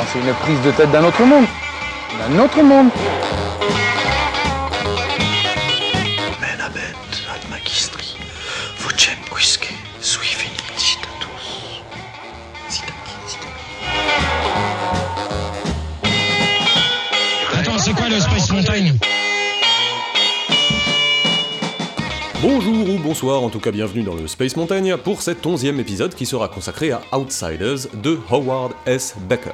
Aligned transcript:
Enfin, 0.00 0.08
c'est 0.12 0.26
une 0.26 0.34
prise 0.34 0.60
de 0.62 0.70
tête 0.70 0.90
d'un 0.92 1.04
autre 1.04 1.22
monde. 1.24 1.44
D'un 2.18 2.42
autre 2.42 2.62
monde. 2.62 2.88
Attends, 17.58 17.78
c'est 17.78 17.92
quoi 17.92 18.08
le 18.08 18.20
Space 18.20 18.50
Mountain 18.52 18.94
Bonjour 22.40 22.88
ou 22.88 22.98
bonsoir, 22.98 23.42
en 23.42 23.50
tout 23.50 23.60
cas 23.60 23.70
bienvenue 23.70 24.02
dans 24.02 24.14
le 24.14 24.26
Space 24.26 24.56
Mountain 24.56 24.96
pour 24.96 25.20
cet 25.20 25.44
onzième 25.44 25.78
épisode 25.78 26.14
qui 26.14 26.24
sera 26.24 26.48
consacré 26.48 26.90
à 26.90 27.02
Outsiders 27.12 27.88
de 27.92 28.18
Howard 28.30 28.72
S. 28.86 29.14
Becker. 29.28 29.52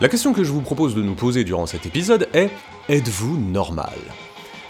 La 0.00 0.08
question 0.08 0.32
que 0.32 0.44
je 0.44 0.52
vous 0.52 0.60
propose 0.60 0.94
de 0.94 1.02
nous 1.02 1.16
poser 1.16 1.42
durant 1.42 1.66
cet 1.66 1.84
épisode 1.84 2.28
est 2.32 2.50
Êtes-vous 2.88 3.36
normal? 3.36 3.98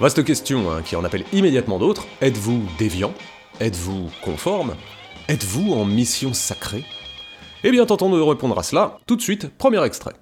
Vaste 0.00 0.24
question 0.24 0.70
hein, 0.70 0.80
qui 0.80 0.96
en 0.96 1.04
appelle 1.04 1.24
immédiatement 1.34 1.78
d'autres. 1.78 2.06
Êtes-vous 2.22 2.62
déviant? 2.78 3.12
Êtes-vous 3.60 4.08
conforme? 4.22 4.74
Êtes-vous 5.28 5.74
en 5.74 5.84
mission 5.84 6.32
sacrée? 6.32 6.82
Eh 7.62 7.70
bien, 7.70 7.84
tentons 7.84 8.08
de 8.08 8.18
répondre 8.18 8.58
à 8.58 8.62
cela 8.62 9.00
tout 9.04 9.16
de 9.16 9.20
suite, 9.20 9.50
premier 9.58 9.84
extrait. 9.84 10.14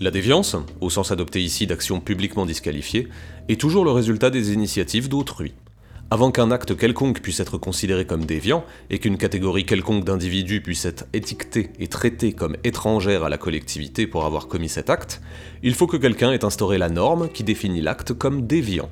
La 0.00 0.10
déviance, 0.10 0.56
au 0.80 0.88
sens 0.88 1.10
adopté 1.10 1.42
ici 1.42 1.66
d'action 1.66 2.00
publiquement 2.00 2.46
disqualifiée, 2.46 3.08
est 3.50 3.60
toujours 3.60 3.84
le 3.84 3.90
résultat 3.90 4.30
des 4.30 4.54
initiatives 4.54 5.10
d'autrui. 5.10 5.52
Avant 6.10 6.30
qu'un 6.30 6.50
acte 6.50 6.74
quelconque 6.74 7.20
puisse 7.20 7.38
être 7.40 7.58
considéré 7.58 8.06
comme 8.06 8.24
déviant, 8.24 8.64
et 8.88 8.98
qu'une 8.98 9.18
catégorie 9.18 9.66
quelconque 9.66 10.04
d'individus 10.04 10.62
puisse 10.62 10.86
être 10.86 11.04
étiquetée 11.12 11.68
et 11.78 11.88
traitée 11.88 12.32
comme 12.32 12.56
étrangère 12.64 13.24
à 13.24 13.28
la 13.28 13.36
collectivité 13.36 14.06
pour 14.06 14.24
avoir 14.24 14.48
commis 14.48 14.70
cet 14.70 14.88
acte, 14.88 15.20
il 15.62 15.74
faut 15.74 15.86
que 15.86 15.98
quelqu'un 15.98 16.32
ait 16.32 16.46
instauré 16.46 16.78
la 16.78 16.88
norme 16.88 17.28
qui 17.28 17.44
définit 17.44 17.82
l'acte 17.82 18.14
comme 18.14 18.46
déviant. 18.46 18.88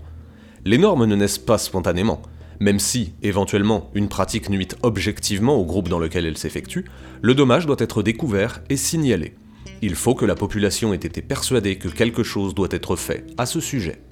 Les 0.66 0.76
normes 0.76 1.06
ne 1.06 1.16
naissent 1.16 1.38
pas 1.38 1.56
spontanément, 1.56 2.20
même 2.60 2.78
si, 2.78 3.14
éventuellement, 3.22 3.90
une 3.94 4.08
pratique 4.08 4.50
nuit 4.50 4.68
objectivement 4.82 5.56
au 5.56 5.64
groupe 5.64 5.88
dans 5.88 5.98
lequel 5.98 6.26
elle 6.26 6.36
s'effectue, 6.36 6.84
le 7.22 7.34
dommage 7.34 7.64
doit 7.64 7.76
être 7.78 8.02
découvert 8.02 8.60
et 8.68 8.76
signalé. 8.76 9.36
Il 9.80 9.94
faut 9.94 10.14
que 10.14 10.26
la 10.26 10.34
population 10.34 10.92
ait 10.92 10.96
été 10.96 11.22
persuadée 11.22 11.76
que 11.78 11.88
quelque 11.88 12.22
chose 12.22 12.54
doit 12.54 12.68
être 12.70 12.94
fait 12.94 13.24
à 13.38 13.46
ce 13.46 13.60
sujet. 13.60 14.02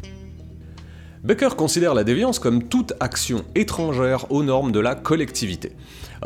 Becker 1.24 1.56
considère 1.56 1.94
la 1.94 2.04
déviance 2.04 2.38
comme 2.38 2.64
toute 2.64 2.92
action 3.00 3.46
étrangère 3.54 4.30
aux 4.30 4.42
normes 4.42 4.72
de 4.72 4.78
la 4.80 4.94
collectivité. 4.94 5.72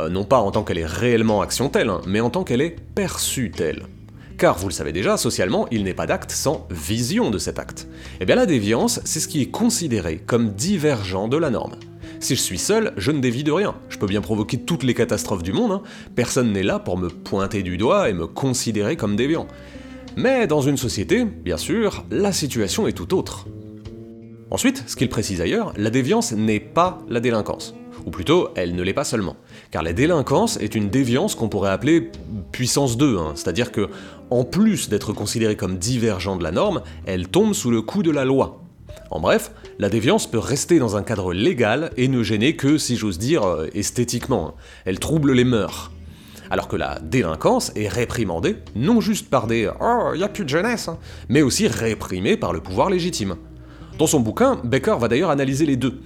Euh, 0.01 0.09
non 0.09 0.25
pas 0.25 0.41
en 0.41 0.51
tant 0.51 0.65
qu'elle 0.65 0.79
est 0.79 0.87
réellement 0.87 1.41
action 1.41 1.69
telle, 1.69 1.89
hein, 1.89 2.01
mais 2.09 2.19
en 2.19 2.31
tant 2.31 2.43
qu'elle 2.43 2.61
est 2.61 2.75
perçue 2.97 3.53
telle. 3.53 3.85
Car 4.39 4.59
vous 4.59 4.67
le 4.67 4.73
savez 4.73 4.91
déjà, 4.91 5.17
socialement, 5.17 5.69
il 5.71 5.85
n'est 5.85 5.95
pas 5.95 6.07
d'acte 6.07 6.33
sans 6.33 6.67
vision 6.73 7.31
de 7.31 7.39
cet 7.39 7.61
acte. 7.61 7.87
Et 8.21 8.25
bien 8.25 8.35
la 8.35 8.45
déviance, 8.45 9.01
c'est 9.05 9.21
ce 9.21 9.29
qui 9.29 9.41
est 9.41 9.51
considéré 9.53 10.19
comme 10.19 10.51
divergent 10.51 11.29
de 11.29 11.37
la 11.37 11.51
norme. 11.51 11.77
Si 12.19 12.35
je 12.35 12.41
suis 12.41 12.59
seul, 12.59 12.93
je 12.97 13.13
ne 13.13 13.21
dévie 13.21 13.45
de 13.45 13.53
rien. 13.53 13.77
Je 13.91 13.99
peux 13.99 14.09
bien 14.09 14.21
provoquer 14.21 14.59
toutes 14.59 14.83
les 14.83 14.95
catastrophes 14.95 15.45
du 15.45 15.53
monde, 15.53 15.71
hein. 15.71 15.83
personne 16.17 16.51
n'est 16.53 16.65
là 16.65 16.81
pour 16.81 16.99
me 16.99 17.09
pointer 17.09 17.63
du 17.63 17.77
doigt 17.77 18.11
et 18.11 18.15
me 18.15 18.27
considérer 18.27 18.97
comme 18.97 19.15
déviant. 19.15 19.47
Mais 20.17 20.49
dans 20.49 20.61
une 20.61 20.77
société, 20.77 21.25
bien 21.25 21.57
sûr, 21.57 22.05
la 22.11 22.33
situation 22.33 22.89
est 22.89 22.93
tout 22.93 23.15
autre. 23.15 23.47
Ensuite, 24.51 24.85
ce 24.87 24.97
qu'il 24.97 25.11
précise 25.11 25.43
ailleurs, 25.43 25.73
la 25.77 25.91
déviance 25.91 26.33
n'est 26.33 26.61
pas 26.61 26.99
la 27.09 27.21
délinquance. 27.21 27.75
Ou 28.07 28.11
plutôt, 28.11 28.49
elle 28.55 28.75
ne 28.75 28.83
l'est 28.83 28.95
pas 28.95 29.05
seulement. 29.05 29.37
Car 29.71 29.83
la 29.83 29.93
délinquance 29.93 30.57
est 30.57 30.75
une 30.75 30.89
déviance 30.89 31.35
qu'on 31.35 31.51
pourrait 31.51 31.71
appeler 31.71 32.11
puissance 32.53 32.97
2, 32.97 33.19
hein. 33.19 33.33
c'est-à-dire 33.35 33.73
que, 33.73 33.91
en 34.31 34.45
plus 34.45 34.89
d'être 34.89 35.13
considérée 35.13 35.57
comme 35.57 35.77
divergent 35.77 36.37
de 36.37 36.43
la 36.43 36.53
norme, 36.53 36.83
elle 37.05 37.29
tombe 37.29 37.53
sous 37.53 37.71
le 37.71 37.83
coup 37.83 38.03
de 38.03 38.11
la 38.11 38.25
loi. 38.25 38.63
En 39.11 39.21
bref, 39.21 39.51
la 39.79 39.91
déviance 39.91 40.27
peut 40.27 40.39
rester 40.39 40.79
dans 40.79 40.97
un 40.97 41.03
cadre 41.03 41.35
légal 41.35 41.91
et 41.99 42.09
ne 42.09 42.23
gêner 42.23 42.57
que, 42.57 42.79
si 42.79 42.97
j'ose 42.97 43.19
dire, 43.19 43.45
euh, 43.45 43.67
esthétiquement. 43.75 44.49
hein. 44.49 44.55
Elle 44.87 44.99
trouble 44.99 45.33
les 45.33 45.45
mœurs. 45.45 45.93
Alors 46.51 46.69
que 46.69 46.77
la 46.77 46.99
délinquance 47.01 47.73
est 47.77 47.89
réprimandée, 47.89 48.57
non 48.75 49.03
juste 49.03 49.29
par 49.29 49.47
des 49.47 49.69
Oh, 49.81 50.15
y 50.15 50.23
a 50.23 50.29
plus 50.29 50.45
de 50.45 50.49
jeunesse, 50.49 50.89
hein, 50.89 50.99
mais 51.29 51.43
aussi 51.43 51.69
réprimée 51.69 52.39
par 52.39 52.55
le 52.55 52.61
pouvoir 52.61 52.89
légitime. 52.89 53.37
Dans 53.99 54.07
son 54.07 54.21
bouquin, 54.21 54.61
Becker 54.63 54.97
va 55.01 55.09
d'ailleurs 55.09 55.31
analyser 55.31 55.67
les 55.67 55.77
deux. 55.77 56.01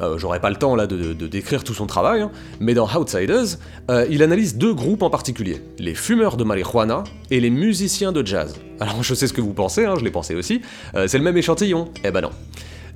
Euh, 0.00 0.16
J'aurai 0.16 0.40
pas 0.40 0.48
le 0.48 0.56
temps 0.56 0.74
là 0.74 0.86
de, 0.86 1.12
de 1.12 1.26
décrire 1.26 1.62
tout 1.62 1.74
son 1.74 1.86
travail, 1.86 2.22
hein, 2.22 2.30
mais 2.58 2.72
dans 2.72 2.88
Outsiders, 2.88 3.58
euh, 3.90 4.06
il 4.08 4.22
analyse 4.22 4.56
deux 4.56 4.72
groupes 4.72 5.02
en 5.02 5.10
particulier, 5.10 5.60
les 5.78 5.94
fumeurs 5.94 6.38
de 6.38 6.44
marijuana 6.44 7.04
et 7.30 7.40
les 7.40 7.50
musiciens 7.50 8.12
de 8.12 8.24
jazz. 8.24 8.54
Alors 8.80 9.02
je 9.02 9.12
sais 9.12 9.26
ce 9.26 9.34
que 9.34 9.42
vous 9.42 9.52
pensez, 9.52 9.84
hein, 9.84 9.94
je 9.98 10.04
l'ai 10.04 10.10
pensé 10.10 10.34
aussi, 10.34 10.62
euh, 10.94 11.06
c'est 11.06 11.18
le 11.18 11.24
même 11.24 11.36
échantillon. 11.36 11.90
Eh 12.02 12.10
ben 12.10 12.22
non. 12.22 12.30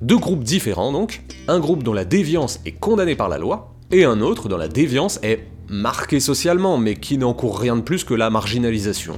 Deux 0.01 0.17
groupes 0.17 0.43
différents 0.43 0.91
donc, 0.91 1.21
un 1.47 1.59
groupe 1.59 1.83
dont 1.83 1.93
la 1.93 2.05
déviance 2.05 2.59
est 2.65 2.71
condamnée 2.71 3.15
par 3.15 3.29
la 3.29 3.37
loi, 3.37 3.75
et 3.91 4.03
un 4.03 4.19
autre 4.21 4.49
dont 4.49 4.57
la 4.57 4.67
déviance 4.67 5.19
est 5.21 5.45
marquée 5.69 6.19
socialement, 6.19 6.79
mais 6.79 6.95
qui 6.95 7.19
n'encourt 7.19 7.59
rien 7.59 7.75
de 7.75 7.81
plus 7.81 8.03
que 8.03 8.15
la 8.15 8.31
marginalisation. 8.31 9.13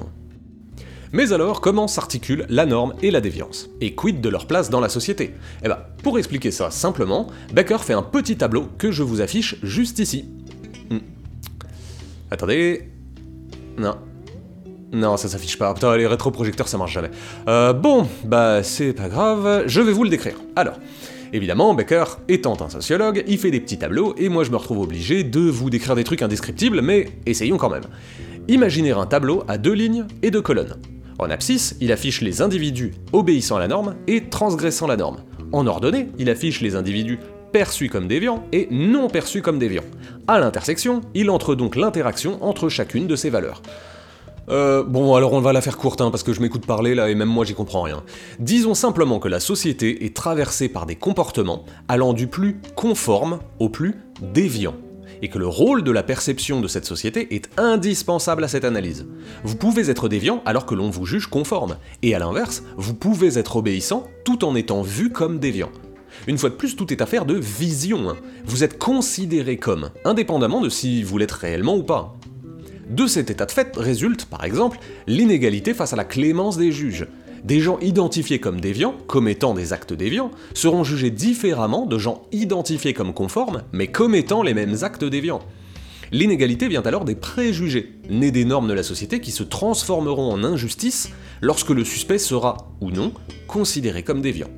Mais 1.16 1.32
alors, 1.32 1.62
comment 1.62 1.88
s'articulent 1.88 2.46
la 2.50 2.66
norme 2.66 2.94
et 3.02 3.10
la 3.10 3.22
déviance 3.22 3.70
Et 3.80 3.96
quid 3.96 4.20
de 4.20 4.28
leur 4.28 4.48
place 4.48 4.70
dans 4.70 4.82
la 4.82 4.90
société 4.90 5.34
Eh 5.64 5.70
ben, 5.70 5.78
pour 6.04 6.20
expliquer 6.20 6.52
ça 6.52 6.72
simplement, 6.72 7.28
Becker 7.54 7.78
fait 7.78 7.94
un 7.94 8.02
petit 8.02 8.36
tableau 8.36 8.68
que 8.78 8.92
je 8.92 9.02
vous 9.02 9.22
affiche 9.22 9.56
juste 9.64 10.00
ici. 10.00 10.26
Hmm. 10.90 10.98
Attendez... 12.30 12.90
Non. 13.78 13.96
Non, 14.92 15.16
ça 15.16 15.30
s'affiche 15.30 15.58
pas. 15.58 15.74
Putain, 15.74 15.96
les 15.96 16.06
rétroprojecteurs, 16.06 16.68
ça 16.68 16.78
marche 16.78 16.92
jamais. 16.92 17.12
Euh, 17.48 17.72
bon, 17.72 18.10
bah 18.26 18.62
c'est 18.62 18.92
pas 18.92 19.08
grave, 19.08 19.64
je 19.68 19.80
vais 19.80 19.94
vous 19.94 20.04
le 20.04 20.10
décrire. 20.10 20.36
Alors, 20.58 20.76
évidemment, 21.32 21.74
Becker, 21.74 22.04
étant 22.28 22.58
un 22.60 22.68
sociologue, 22.68 23.24
il 23.26 23.38
fait 23.38 23.52
des 23.52 23.62
petits 23.62 23.80
tableaux, 23.80 24.16
et 24.18 24.28
moi 24.28 24.44
je 24.44 24.52
me 24.52 24.58
retrouve 24.58 24.80
obligé 24.80 25.24
de 25.24 25.40
vous 25.40 25.70
décrire 25.70 25.96
des 25.96 26.04
trucs 26.04 26.24
indescriptibles, 26.24 26.82
mais 26.82 27.08
essayons 27.26 27.58
quand 27.58 27.70
même. 27.70 27.86
Imaginez 28.50 28.92
un 28.92 29.06
tableau 29.06 29.46
à 29.48 29.58
deux 29.58 29.74
lignes 29.74 30.08
et 30.22 30.30
deux 30.30 30.42
colonnes. 30.42 30.76
En 31.18 31.30
abscisse, 31.30 31.78
il 31.80 31.92
affiche 31.92 32.22
les 32.22 32.42
individus 32.42 32.94
obéissant 33.14 33.56
à 33.56 33.60
la 33.60 33.68
norme 33.68 33.96
et 34.08 34.30
transgressant 34.30 34.88
la 34.88 34.98
norme. 34.98 35.18
En 35.52 35.66
ordonnée, 35.68 36.10
il 36.18 36.30
affiche 36.30 36.62
les 36.62 36.76
individus 36.76 37.20
perçus 37.54 37.88
comme 37.88 38.08
déviants 38.08 38.44
et 38.52 38.68
non 38.70 39.08
perçus 39.08 39.42
comme 39.42 39.60
déviants. 39.60 39.86
À 40.28 40.40
l'intersection, 40.40 41.02
il 41.14 41.30
entre 41.30 41.56
donc 41.56 41.78
l'interaction 41.78 42.44
entre 42.44 42.68
chacune 42.68 43.08
de 43.08 43.16
ces 43.16 43.30
valeurs. 43.30 43.62
Euh, 44.50 44.84
bon, 44.84 45.16
alors 45.16 45.34
on 45.34 45.40
va 45.40 45.54
la 45.54 45.62
faire 45.62 45.78
courte, 45.78 46.02
hein, 46.02 46.12
parce 46.12 46.22
que 46.22 46.34
je 46.34 46.42
m'écoute 46.42 46.66
parler 46.66 46.94
là 46.94 47.10
et 47.10 47.16
même 47.16 47.30
moi 47.30 47.46
j'y 47.46 47.54
comprends 47.54 47.82
rien. 47.82 48.04
Disons 48.40 48.74
simplement 48.74 49.20
que 49.20 49.28
la 49.28 49.40
société 49.40 50.06
est 50.06 50.16
traversée 50.16 50.70
par 50.70 50.86
des 50.86 50.96
comportements 50.96 51.64
allant 51.88 52.14
du 52.14 52.28
plus 52.28 52.60
conforme 52.76 53.40
au 53.60 53.70
plus 53.70 53.96
déviant 54.22 54.76
et 55.22 55.30
que 55.30 55.40
le 55.40 55.48
rôle 55.48 55.84
de 55.84 55.92
la 55.92 56.04
perception 56.04 56.62
de 56.62 56.68
cette 56.68 56.86
société 56.86 57.36
est 57.36 57.50
indispensable 57.58 58.44
à 58.44 58.48
cette 58.48 58.66
analyse. 58.66 59.06
Vous 59.44 59.56
pouvez 59.56 59.90
être 59.90 60.10
déviant 60.10 60.42
alors 60.46 60.66
que 60.66 60.76
l'on 60.76 60.90
vous 60.90 61.06
juge 61.06 61.28
conforme, 61.28 61.78
et 62.02 62.16
à 62.16 62.20
l'inverse, 62.20 62.64
vous 62.78 62.94
pouvez 62.94 63.38
être 63.38 63.56
obéissant 63.58 64.08
tout 64.24 64.46
en 64.46 64.56
étant 64.56 64.82
vu 64.82 65.10
comme 65.12 65.40
déviant. 65.40 65.72
Une 66.28 66.38
fois 66.38 66.50
de 66.50 66.56
plus, 66.56 66.76
tout 66.76 66.92
est 66.92 67.02
affaire 67.02 67.26
de 67.26 67.36
vision. 67.36 68.10
hein. 68.10 68.18
Vous 68.46 68.64
êtes 68.64 68.78
considéré 68.78 69.58
comme, 69.58 69.90
indépendamment 70.06 70.62
de 70.62 70.70
si 70.70 71.04
vous 71.04 71.18
l'êtes 71.18 71.32
réellement 71.32 71.76
ou 71.76 71.84
pas. 71.84 72.16
De 72.90 73.08
cet 73.08 73.30
état 73.30 73.46
de 73.46 73.52
fait 73.52 73.76
résulte, 73.76 74.26
par 74.26 74.44
exemple, 74.44 74.80
l'inégalité 75.08 75.74
face 75.74 75.94
à 75.94 75.96
la 75.96 76.06
clémence 76.06 76.58
des 76.58 76.72
juges. 76.72 77.08
Des 77.46 77.60
gens 77.60 77.78
identifiés 77.80 78.40
comme 78.40 78.60
déviants, 78.60 78.96
commettant 79.06 79.54
des 79.54 79.72
actes 79.72 79.94
déviants, 79.94 80.32
seront 80.56 80.84
jugés 80.84 81.12
différemment 81.12 81.86
de 81.86 82.00
gens 82.00 82.24
identifiés 82.32 82.96
comme 82.96 83.14
conformes, 83.14 83.62
mais 83.72 83.86
commettant 83.86 84.42
les 84.42 84.56
mêmes 84.56 84.78
actes 84.82 85.04
déviants. 85.04 85.44
L'inégalité 86.12 86.68
vient 86.68 86.82
alors 86.82 87.06
des 87.06 87.14
préjugés, 87.14 88.00
nés 88.10 88.32
des 88.32 88.46
normes 88.46 88.68
de 88.68 88.74
la 88.74 88.82
société 88.82 89.20
qui 89.20 89.30
se 89.30 89.44
transformeront 89.44 90.34
en 90.34 90.44
injustice 90.44 91.12
lorsque 91.40 91.70
le 91.70 91.84
suspect 91.84 92.18
sera, 92.18 92.58
ou 92.82 92.90
non, 92.90 93.14
considéré 93.48 94.02
comme 94.02 94.24
déviant. 94.24 94.50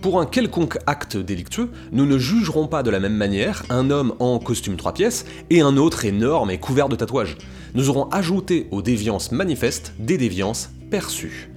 Pour 0.00 0.18
un 0.18 0.24
quelconque 0.24 0.78
acte 0.86 1.18
délictueux, 1.18 1.68
nous 1.92 2.06
ne 2.06 2.16
jugerons 2.16 2.68
pas 2.68 2.84
de 2.84 2.90
la 2.90 3.00
même 3.00 3.16
manière 3.16 3.64
un 3.68 3.90
homme 3.90 4.14
en 4.18 4.38
costume 4.38 4.76
trois 4.76 4.94
pièces 4.94 5.26
et 5.50 5.60
un 5.60 5.76
autre 5.76 6.06
énorme 6.06 6.50
et 6.50 6.58
couvert 6.58 6.88
de 6.88 6.96
tatouages. 6.96 7.36
Nous 7.74 7.90
aurons 7.90 8.08
ajouté 8.12 8.66
aux 8.70 8.80
déviances 8.80 9.30
manifestes 9.30 9.92
des 9.98 10.16
déviances 10.16 10.70
perçues. 10.90 11.50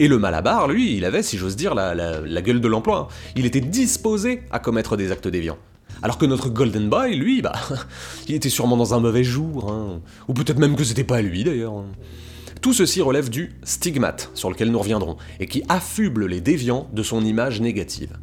Et 0.00 0.08
le 0.08 0.18
Malabar, 0.18 0.66
lui, 0.66 0.96
il 0.96 1.04
avait, 1.04 1.22
si 1.22 1.36
j'ose 1.36 1.56
dire, 1.56 1.74
la, 1.74 2.42
gueule 2.42 2.62
de 2.62 2.68
l'emploi. 2.68 3.08
hein. 3.10 3.32
Il 3.36 3.44
était 3.44 3.60
disposé 3.60 4.40
à 4.50 4.58
commettre 4.58 4.96
des 4.96 5.12
actes 5.12 5.28
déviants. 5.28 5.58
Alors 6.02 6.16
que 6.16 6.24
notre 6.24 6.48
Golden 6.48 6.88
Boy, 6.88 7.16
lui, 7.16 7.42
bah, 7.42 7.52
il 8.28 8.34
était 8.34 8.48
sûrement 8.48 8.78
dans 8.78 8.94
un 8.94 9.00
mauvais 9.00 9.24
jour, 9.24 9.70
hein. 9.70 10.00
ou 10.26 10.32
peut-être 10.32 10.58
même 10.58 10.74
que 10.74 10.84
c'était 10.84 11.04
pas 11.04 11.20
lui 11.20 11.44
d'ailleurs. 11.44 11.84
Tout 12.62 12.72
ceci 12.72 13.02
relève 13.02 13.28
du 13.28 13.52
stigmate, 13.62 14.30
sur 14.32 14.48
lequel 14.48 14.70
nous 14.70 14.78
reviendrons, 14.78 15.18
et 15.38 15.46
qui 15.46 15.62
affuble 15.68 16.24
les 16.24 16.40
déviants 16.40 16.88
de 16.94 17.02
son 17.02 17.22
image 17.22 17.60
négative. 17.60 18.16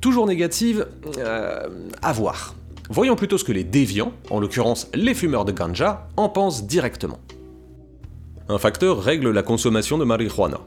Toujours 0.00 0.26
négative, 0.26 0.88
euh, 1.18 1.68
à 2.02 2.12
voir. 2.12 2.56
Voyons 2.90 3.14
plutôt 3.14 3.38
ce 3.38 3.44
que 3.44 3.52
les 3.52 3.64
déviants, 3.64 4.12
en 4.28 4.40
l'occurrence 4.40 4.88
les 4.92 5.14
fumeurs 5.14 5.44
de 5.44 5.52
ganja, 5.52 6.08
en 6.16 6.28
pensent 6.28 6.66
directement. 6.66 7.20
Un 8.48 8.58
facteur 8.58 9.00
règle 9.00 9.30
la 9.30 9.44
consommation 9.44 9.98
de 9.98 10.04
marijuana. 10.04 10.58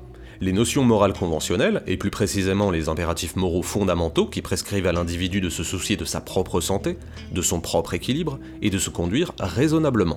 Les 0.42 0.54
notions 0.54 0.86
morales 0.86 1.12
conventionnelles, 1.12 1.84
et 1.86 1.98
plus 1.98 2.12
précisément 2.12 2.72
les 2.72 2.88
impératifs 2.88 3.36
moraux 3.36 3.62
fondamentaux 3.62 4.26
qui 4.26 4.42
prescrivent 4.42 4.88
à 4.88 4.94
l'individu 4.94 5.42
de 5.42 5.50
se 5.50 5.64
soucier 5.64 5.98
de 5.98 6.06
sa 6.06 6.22
propre 6.22 6.62
santé, 6.62 6.98
de 7.34 7.42
son 7.42 7.60
propre 7.60 7.94
équilibre, 7.94 8.40
et 8.62 8.70
de 8.70 8.78
se 8.78 8.90
conduire 8.90 9.34
raisonnablement. 9.38 10.16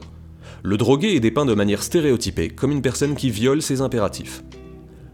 Le 0.62 0.76
drogué 0.76 1.08
est 1.08 1.20
dépeint 1.20 1.44
de 1.44 1.54
manière 1.54 1.82
stéréotypée 1.82 2.50
comme 2.50 2.70
une 2.70 2.82
personne 2.82 3.16
qui 3.16 3.30
viole 3.30 3.62
ces 3.62 3.80
impératifs. 3.80 4.44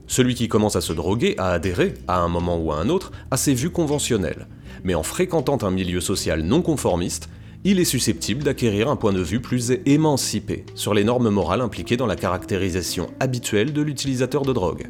Celui 0.06 0.34
qui 0.34 0.48
commence 0.48 0.76
à 0.76 0.82
se 0.82 0.92
droguer 0.92 1.34
a 1.38 1.52
adhéré, 1.52 1.94
à 2.06 2.20
un 2.20 2.28
moment 2.28 2.58
ou 2.58 2.70
à 2.70 2.76
un 2.76 2.90
autre, 2.90 3.12
à 3.30 3.38
ses 3.38 3.54
vues 3.54 3.70
conventionnelles, 3.70 4.46
mais 4.84 4.94
en 4.94 5.02
fréquentant 5.02 5.58
un 5.62 5.70
milieu 5.70 6.02
social 6.02 6.42
non 6.42 6.60
conformiste, 6.60 7.30
il 7.64 7.80
est 7.80 7.84
susceptible 7.84 8.44
d'acquérir 8.44 8.88
un 8.88 8.96
point 8.96 9.12
de 9.12 9.20
vue 9.20 9.40
plus 9.40 9.72
émancipé 9.84 10.64
sur 10.74 10.94
les 10.94 11.04
normes 11.04 11.28
morales 11.28 11.60
impliquées 11.60 11.96
dans 11.96 12.06
la 12.06 12.16
caractérisation 12.16 13.10
habituelle 13.20 13.72
de 13.72 13.82
l'utilisateur 13.82 14.42
de 14.42 14.52
drogue. 14.52 14.88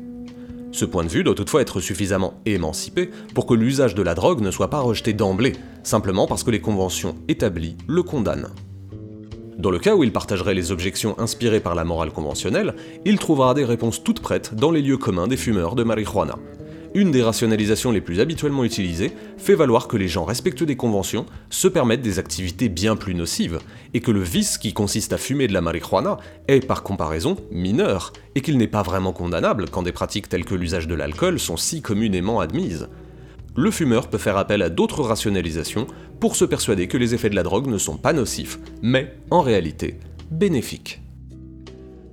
Ce 0.70 0.84
point 0.84 1.02
de 1.02 1.08
vue 1.08 1.24
doit 1.24 1.34
toutefois 1.34 1.62
être 1.62 1.80
suffisamment 1.80 2.34
émancipé 2.44 3.10
pour 3.34 3.46
que 3.46 3.54
l'usage 3.54 3.94
de 3.94 4.02
la 4.02 4.14
drogue 4.14 4.42
ne 4.42 4.50
soit 4.50 4.68
pas 4.68 4.80
rejeté 4.80 5.14
d'emblée, 5.14 5.54
simplement 5.82 6.26
parce 6.26 6.44
que 6.44 6.50
les 6.50 6.60
conventions 6.60 7.14
établies 7.26 7.76
le 7.86 8.02
condamnent. 8.02 8.50
Dans 9.56 9.70
le 9.70 9.78
cas 9.78 9.96
où 9.96 10.04
il 10.04 10.12
partagerait 10.12 10.54
les 10.54 10.70
objections 10.70 11.18
inspirées 11.18 11.60
par 11.60 11.74
la 11.74 11.84
morale 11.84 12.12
conventionnelle, 12.12 12.74
il 13.04 13.18
trouvera 13.18 13.54
des 13.54 13.64
réponses 13.64 14.04
toutes 14.04 14.20
prêtes 14.20 14.54
dans 14.54 14.70
les 14.70 14.82
lieux 14.82 14.98
communs 14.98 15.26
des 15.26 15.36
fumeurs 15.36 15.74
de 15.74 15.82
marijuana. 15.82 16.36
Une 16.98 17.12
des 17.12 17.22
rationalisations 17.22 17.92
les 17.92 18.00
plus 18.00 18.18
habituellement 18.18 18.64
utilisées 18.64 19.12
fait 19.36 19.54
valoir 19.54 19.86
que 19.86 19.96
les 19.96 20.08
gens 20.08 20.24
respectueux 20.24 20.66
des 20.66 20.74
conventions 20.74 21.26
se 21.48 21.68
permettent 21.68 22.02
des 22.02 22.18
activités 22.18 22.68
bien 22.68 22.96
plus 22.96 23.14
nocives, 23.14 23.60
et 23.94 24.00
que 24.00 24.10
le 24.10 24.20
vice 24.20 24.58
qui 24.58 24.72
consiste 24.72 25.12
à 25.12 25.16
fumer 25.16 25.46
de 25.46 25.52
la 25.52 25.60
marijuana 25.60 26.16
est 26.48 26.66
par 26.66 26.82
comparaison 26.82 27.36
mineur, 27.52 28.12
et 28.34 28.40
qu'il 28.40 28.58
n'est 28.58 28.66
pas 28.66 28.82
vraiment 28.82 29.12
condamnable 29.12 29.66
quand 29.70 29.84
des 29.84 29.92
pratiques 29.92 30.28
telles 30.28 30.44
que 30.44 30.56
l'usage 30.56 30.88
de 30.88 30.96
l'alcool 30.96 31.38
sont 31.38 31.56
si 31.56 31.82
communément 31.82 32.40
admises 32.40 32.88
le 33.54 33.70
fumeur 33.70 34.08
peut 34.08 34.18
faire 34.18 34.36
appel 34.36 34.62
à 34.62 34.68
d'autres 34.68 35.02
rationalisations 35.02 35.86
pour 36.18 36.34
se 36.34 36.44
persuader 36.44 36.88
que 36.88 36.96
les 36.96 37.14
effets 37.14 37.30
de 37.30 37.34
la 37.36 37.42
drogue 37.44 37.68
ne 37.68 37.78
sont 37.78 37.96
pas 37.96 38.12
nocifs, 38.12 38.58
mais 38.82 39.14
en 39.30 39.40
réalité 39.40 39.98
bénéfiques. 40.32 41.00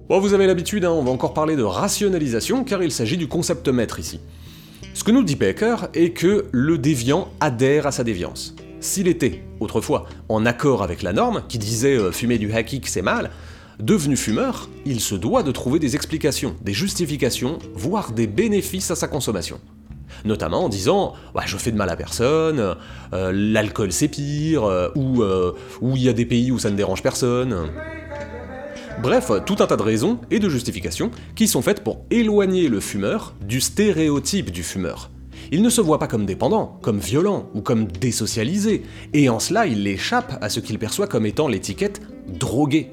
Bon, 0.09 0.19
vous 0.19 0.33
avez 0.33 0.45
l'habitude, 0.45 0.85
hein, 0.85 0.91
on 0.91 1.03
va 1.03 1.11
encore 1.11 1.33
parler 1.33 1.55
de 1.55 1.63
rationalisation 1.63 2.63
car 2.63 2.83
il 2.83 2.91
s'agit 2.91 3.17
du 3.17 3.27
concept 3.27 3.67
maître 3.67 3.99
ici. 3.99 4.19
Ce 4.95 5.03
que 5.03 5.11
nous 5.11 5.23
dit 5.23 5.35
Baker 5.35 5.75
est 5.93 6.11
que 6.11 6.45
le 6.53 6.77
déviant 6.77 7.27
adhère 7.41 7.85
à 7.85 7.91
sa 7.91 8.05
déviance. 8.05 8.55
S'il 8.79 9.09
était, 9.09 9.43
autrefois, 9.59 10.07
en 10.29 10.45
accord 10.45 10.83
avec 10.83 11.01
la 11.01 11.11
norme, 11.11 11.43
qui 11.49 11.57
disait 11.57 11.97
euh, 11.97 12.13
fumer 12.13 12.37
du 12.37 12.53
hakik 12.53 12.87
c'est 12.87 13.01
mal, 13.01 13.29
devenu 13.77 14.15
fumeur, 14.15 14.69
il 14.85 15.01
se 15.01 15.15
doit 15.15 15.43
de 15.43 15.51
trouver 15.51 15.79
des 15.79 15.95
explications, 15.95 16.55
des 16.61 16.71
justifications, 16.71 17.59
voire 17.73 18.13
des 18.13 18.25
bénéfices 18.25 18.89
à 18.89 18.95
sa 18.95 19.09
consommation 19.09 19.59
notamment 20.23 20.63
en 20.63 20.69
disant 20.69 21.13
je 21.45 21.57
fais 21.57 21.71
de 21.71 21.77
mal 21.77 21.89
à 21.89 21.95
personne, 21.95 22.75
euh, 23.13 23.31
l'alcool 23.33 23.91
c'est 23.91 24.07
pire, 24.07 24.63
euh, 24.63 24.89
ou 24.95 25.95
il 25.95 26.01
y 26.01 26.09
a 26.09 26.13
des 26.13 26.25
pays 26.25 26.51
où 26.51 26.57
ça 26.57 26.71
ne 26.71 26.75
dérange 26.75 27.03
personne. 27.03 27.69
Bref, 29.01 29.31
tout 29.45 29.57
un 29.59 29.67
tas 29.67 29.75
de 29.75 29.83
raisons 29.83 30.19
et 30.31 30.39
de 30.39 30.49
justifications 30.49 31.11
qui 31.35 31.47
sont 31.47 31.61
faites 31.61 31.83
pour 31.83 32.05
éloigner 32.11 32.69
le 32.69 32.79
fumeur 32.79 33.35
du 33.41 33.59
stéréotype 33.59 34.51
du 34.51 34.63
fumeur. 34.63 35.11
Il 35.51 35.61
ne 35.61 35.69
se 35.69 35.81
voit 35.81 35.99
pas 35.99 36.07
comme 36.07 36.25
dépendant, 36.25 36.79
comme 36.81 36.99
violent 36.99 37.49
ou 37.53 37.61
comme 37.61 37.85
désocialisé, 37.85 38.83
et 39.13 39.29
en 39.29 39.39
cela 39.39 39.67
il 39.67 39.85
échappe 39.85 40.37
à 40.41 40.49
ce 40.49 40.59
qu'il 40.59 40.79
perçoit 40.79 41.07
comme 41.07 41.25
étant 41.25 41.47
l'étiquette 41.47 42.01
drogué. 42.27 42.91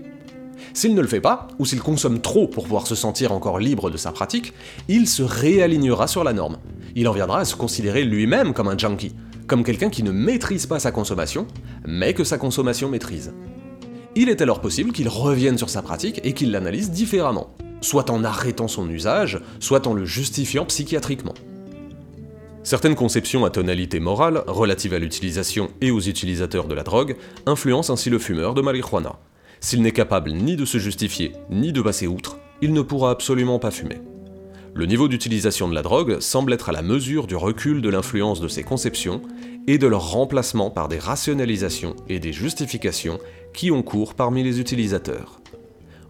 S'il 0.75 0.94
ne 0.94 1.00
le 1.00 1.08
fait 1.08 1.20
pas, 1.20 1.49
ou 1.58 1.66
s'il 1.66 1.81
consomme 1.81 2.20
trop 2.20 2.48
pour 2.48 2.64
pouvoir 2.64 2.87
se 2.87 2.94
sentir 2.94 3.32
encore 3.32 3.58
libre 3.58 3.88
de 3.88 3.96
sa 3.96 4.10
pratique, 4.10 4.52
il 4.88 5.08
se 5.08 5.22
réalignera 5.22 6.08
sur 6.08 6.25
la 6.25 6.32
norme. 6.32 6.58
Il 6.96 7.08
en 7.08 7.12
viendra 7.12 7.40
à 7.40 7.44
se 7.44 7.56
considérer 7.56 8.05
lui-même 8.05 8.55
comme 8.55 8.69
un 8.69 8.76
junkie, 8.76 9.14
comme 9.46 9.64
quelqu'un 9.64 9.88
qui 9.88 10.02
ne 10.02 10.10
maîtrise 10.12 10.66
pas 10.66 10.81
sa 10.81 10.93
consommation, 10.93 11.46
mais 11.87 12.12
que 12.12 12.25
sa 12.25 12.38
consommation 12.38 12.88
maîtrise. 12.88 13.32
Il 14.14 14.28
est 14.28 14.42
alors 14.42 14.60
possible 14.60 14.92
qu'il 14.92 15.08
revienne 15.08 15.56
sur 15.56 15.70
sa 15.70 15.80
pratique 15.80 16.20
et 16.22 16.34
qu'il 16.34 16.50
l'analyse 16.50 16.90
différemment, 16.90 17.54
soit 17.80 18.10
en 18.10 18.24
arrêtant 18.24 18.68
son 18.68 18.88
usage, 18.90 19.40
soit 19.58 19.86
en 19.86 19.94
le 19.94 20.04
justifiant 20.04 20.66
psychiatriquement. 20.66 21.34
Certaines 22.62 22.94
conceptions 22.94 23.44
à 23.44 23.50
tonalité 23.50 24.00
morale, 24.00 24.44
relatives 24.46 24.94
à 24.94 24.98
l'utilisation 24.98 25.70
et 25.80 25.90
aux 25.90 26.00
utilisateurs 26.00 26.68
de 26.68 26.74
la 26.74 26.82
drogue, 26.82 27.16
influencent 27.46 27.92
ainsi 27.92 28.10
le 28.10 28.18
fumeur 28.18 28.54
de 28.54 28.62
marijuana, 28.62 29.18
s'il 29.64 29.80
n'est 29.80 29.92
capable 29.92 30.32
ni 30.32 30.56
de 30.56 30.64
se 30.64 30.78
justifier, 30.78 31.32
ni 31.48 31.72
de 31.72 31.80
passer 31.80 32.08
outre, 32.08 32.38
il 32.60 32.72
ne 32.72 32.82
pourra 32.82 33.12
absolument 33.12 33.60
pas 33.60 33.70
fumer. 33.70 34.00
Le 34.74 34.86
niveau 34.86 35.06
d'utilisation 35.06 35.68
de 35.68 35.74
la 35.74 35.82
drogue 35.82 36.18
semble 36.18 36.52
être 36.52 36.70
à 36.70 36.72
la 36.72 36.82
mesure 36.82 37.26
du 37.26 37.36
recul 37.36 37.80
de 37.80 37.88
l'influence 37.88 38.40
de 38.40 38.48
ces 38.48 38.64
conceptions 38.64 39.22
et 39.66 39.78
de 39.78 39.86
leur 39.86 40.10
remplacement 40.10 40.70
par 40.70 40.88
des 40.88 40.98
rationalisations 40.98 41.96
et 42.08 42.18
des 42.18 42.32
justifications 42.32 43.18
qui 43.54 43.70
ont 43.70 43.82
cours 43.82 44.14
parmi 44.14 44.42
les 44.42 44.60
utilisateurs. 44.60 45.40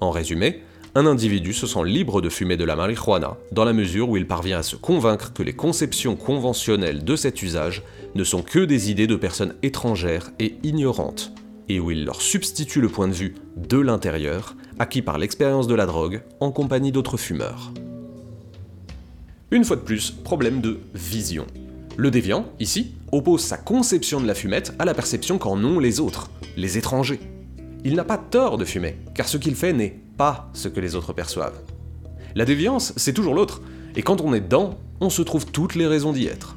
En 0.01 0.11
résumé, 0.11 0.63
un 0.95 1.07
individu 1.07 1.55
se 1.55 1.67
sent 1.67 1.85
libre 1.85 2.21
de 2.21 2.29
fumer 2.29 2.57
de 2.57 2.65
la 2.65 2.77
marijuana 2.77 3.39
dans 3.51 3.65
la 3.65 3.73
mesure 3.73 4.11
où 4.11 4.17
il 4.17 4.27
parvient 4.27 4.59
à 4.59 4.63
se 4.63 4.77
convaincre 4.77 5.33
que 5.33 5.43
les 5.43 5.55
conceptions 5.55 6.17
conventionnelles 6.17 7.05
de 7.05 7.17
cet 7.17 7.43
usage 7.43 7.83
ne 8.15 8.25
sont 8.25 8.43
que 8.43 8.59
des 8.59 8.91
idées 8.91 9.07
de 9.07 9.17
personnes 9.17 9.55
étrangères 9.63 10.31
et 10.39 10.57
ignorantes, 10.63 11.33
et 11.71 11.81
où 11.81 11.91
il 11.91 12.05
leur 12.05 12.21
substitue 12.21 12.83
le 12.83 12.91
point 12.91 13.09
de 13.09 13.15
vue 13.15 13.35
de 13.57 13.79
l'intérieur, 13.79 14.55
acquis 14.79 15.01
par 15.01 15.17
l'expérience 15.17 15.67
de 15.67 15.75
la 15.75 15.87
drogue, 15.87 16.23
en 16.41 16.51
compagnie 16.51 16.93
d'autres 16.93 17.17
fumeurs. 17.17 17.73
Une 19.51 19.65
fois 19.65 19.77
de 19.77 19.83
plus, 19.83 20.11
problème 20.11 20.61
de 20.61 20.79
vision. 20.95 21.47
Le 21.99 22.11
déviant, 22.11 22.47
ici, 22.59 22.95
oppose 23.13 23.43
sa 23.43 23.59
conception 23.59 24.21
de 24.21 24.27
la 24.27 24.35
fumette 24.35 24.75
à 24.79 24.87
la 24.87 24.95
perception 24.95 25.37
qu'en 25.37 25.63
ont 25.63 25.79
les 25.79 26.01
autres, 26.01 26.31
les 26.57 26.79
étrangers. 26.79 27.21
Il 27.85 27.97
n'a 27.97 28.05
pas 28.05 28.17
tort 28.17 28.57
de 28.57 28.65
fumer, 28.65 28.97
car 29.15 29.29
ce 29.29 29.37
qu'il 29.37 29.55
fait 29.55 29.75
n'est 29.75 30.01
pas 30.17 30.49
ce 30.55 30.69
que 30.69 30.81
les 30.81 30.95
autres 30.95 31.13
perçoivent. 31.13 31.61
La 32.35 32.47
déviance, 32.47 32.95
c'est 32.97 33.13
toujours 33.13 33.35
l'autre, 33.35 33.61
et 33.95 34.03
quand 34.03 34.23
on 34.23 34.33
est 34.33 34.41
dedans, 34.41 34.79
on 35.01 35.11
se 35.11 35.21
trouve 35.21 35.47
toutes 35.47 35.75
les 35.75 35.87
raisons 35.87 36.13
d'y 36.13 36.27
être. 36.27 36.57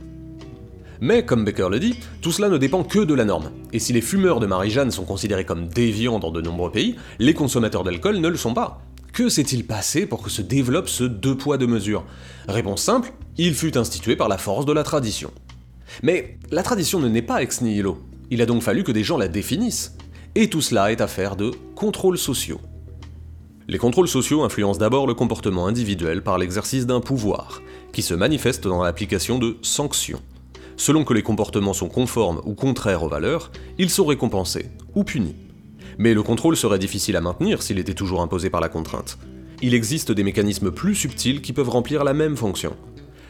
Mais, 1.02 1.26
comme 1.26 1.44
Becker 1.44 1.68
le 1.70 1.80
dit, 1.80 2.00
tout 2.22 2.32
cela 2.32 2.48
ne 2.48 2.58
dépend 2.58 2.84
que 2.84 3.00
de 3.00 3.14
la 3.14 3.26
norme. 3.26 3.52
Et 3.74 3.80
si 3.80 3.92
les 3.92 4.00
fumeurs 4.00 4.40
de 4.40 4.46
Marie-Jeanne 4.46 4.92
sont 4.92 5.04
considérés 5.04 5.44
comme 5.44 5.68
déviants 5.68 6.20
dans 6.20 6.32
de 6.32 6.40
nombreux 6.40 6.72
pays, 6.72 6.96
les 7.20 7.34
consommateurs 7.34 7.84
d'alcool 7.84 8.20
ne 8.20 8.30
le 8.30 8.38
sont 8.38 8.54
pas. 8.54 8.85
Que 9.16 9.30
s'est-il 9.30 9.66
passé 9.66 10.06
pour 10.06 10.22
que 10.22 10.30
se 10.30 10.42
développe 10.42 10.90
ce 10.90 11.06
deux 11.06 11.38
poids 11.38 11.58
deux 11.58 11.68
mesures? 11.68 12.04
Réponse 12.50 12.82
simple, 12.82 13.14
il 13.38 13.56
fut 13.56 13.78
institué 13.78 14.18
par 14.18 14.28
la 14.28 14.38
force 14.38 14.66
de 14.66 14.74
la 14.74 14.84
tradition. 14.84 15.32
Mais 16.04 16.38
la 16.52 16.64
tradition 16.64 17.00
ne 17.00 17.08
naît 17.08 17.22
pas 17.22 17.42
ex 17.42 17.62
nihilo. 17.62 18.04
Il 18.30 18.42
a 18.42 18.46
donc 18.46 18.62
fallu 18.62 18.84
que 18.84 18.92
des 18.92 19.06
gens 19.06 19.18
la 19.18 19.30
définissent. 19.30 19.96
Et 20.36 20.50
tout 20.50 20.60
cela 20.60 20.92
est 20.92 21.00
affaire 21.00 21.38
de 21.38 21.52
contrôles 21.76 22.18
sociaux. 22.18 22.60
Les 23.70 23.78
contrôles 23.78 24.10
sociaux 24.10 24.44
influencent 24.44 24.80
d'abord 24.80 25.08
le 25.08 25.14
comportement 25.14 25.66
individuel 25.66 26.22
par 26.22 26.38
l'exercice 26.38 26.86
d'un 26.86 27.00
pouvoir, 27.00 27.62
qui 27.94 28.02
se 28.02 28.16
manifeste 28.16 28.68
dans 28.68 28.84
l'application 28.84 29.40
de 29.40 29.56
sanctions. 29.62 30.22
Selon 30.76 31.06
que 31.06 31.14
les 31.14 31.24
comportements 31.24 31.72
sont 31.72 31.88
conformes 31.88 32.42
ou 32.44 32.54
contraires 32.54 33.04
aux 33.04 33.08
valeurs, 33.08 33.54
ils 33.78 33.90
sont 33.90 34.06
récompensés 34.06 34.72
ou 34.94 35.06
punis. 35.06 35.45
Mais 35.98 36.14
le 36.14 36.24
contrôle 36.24 36.58
serait 36.58 36.80
difficile 36.80 37.16
à 37.16 37.22
maintenir 37.22 37.62
s'il 37.62 37.80
était 37.80 37.94
toujours 37.94 38.22
imposé 38.22 38.50
par 38.50 38.62
la 38.62 38.70
contrainte. 38.70 39.18
Il 39.62 39.74
existe 39.74 40.12
des 40.12 40.24
mécanismes 40.24 40.72
plus 40.72 40.96
subtils 40.96 41.42
qui 41.42 41.54
peuvent 41.54 41.70
remplir 41.70 42.04
la 42.04 42.14
même 42.14 42.36
fonction. 42.36 42.76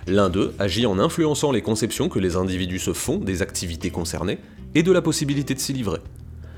L'un 0.07 0.29
d'eux 0.29 0.53
agit 0.59 0.85
en 0.85 0.99
influençant 0.99 1.51
les 1.51 1.61
conceptions 1.61 2.09
que 2.09 2.19
les 2.19 2.35
individus 2.35 2.79
se 2.79 2.93
font 2.93 3.17
des 3.17 3.41
activités 3.41 3.89
concernées 3.89 4.39
et 4.75 4.83
de 4.83 4.91
la 4.91 5.01
possibilité 5.01 5.53
de 5.53 5.59
s'y 5.59 5.73
livrer. 5.73 5.99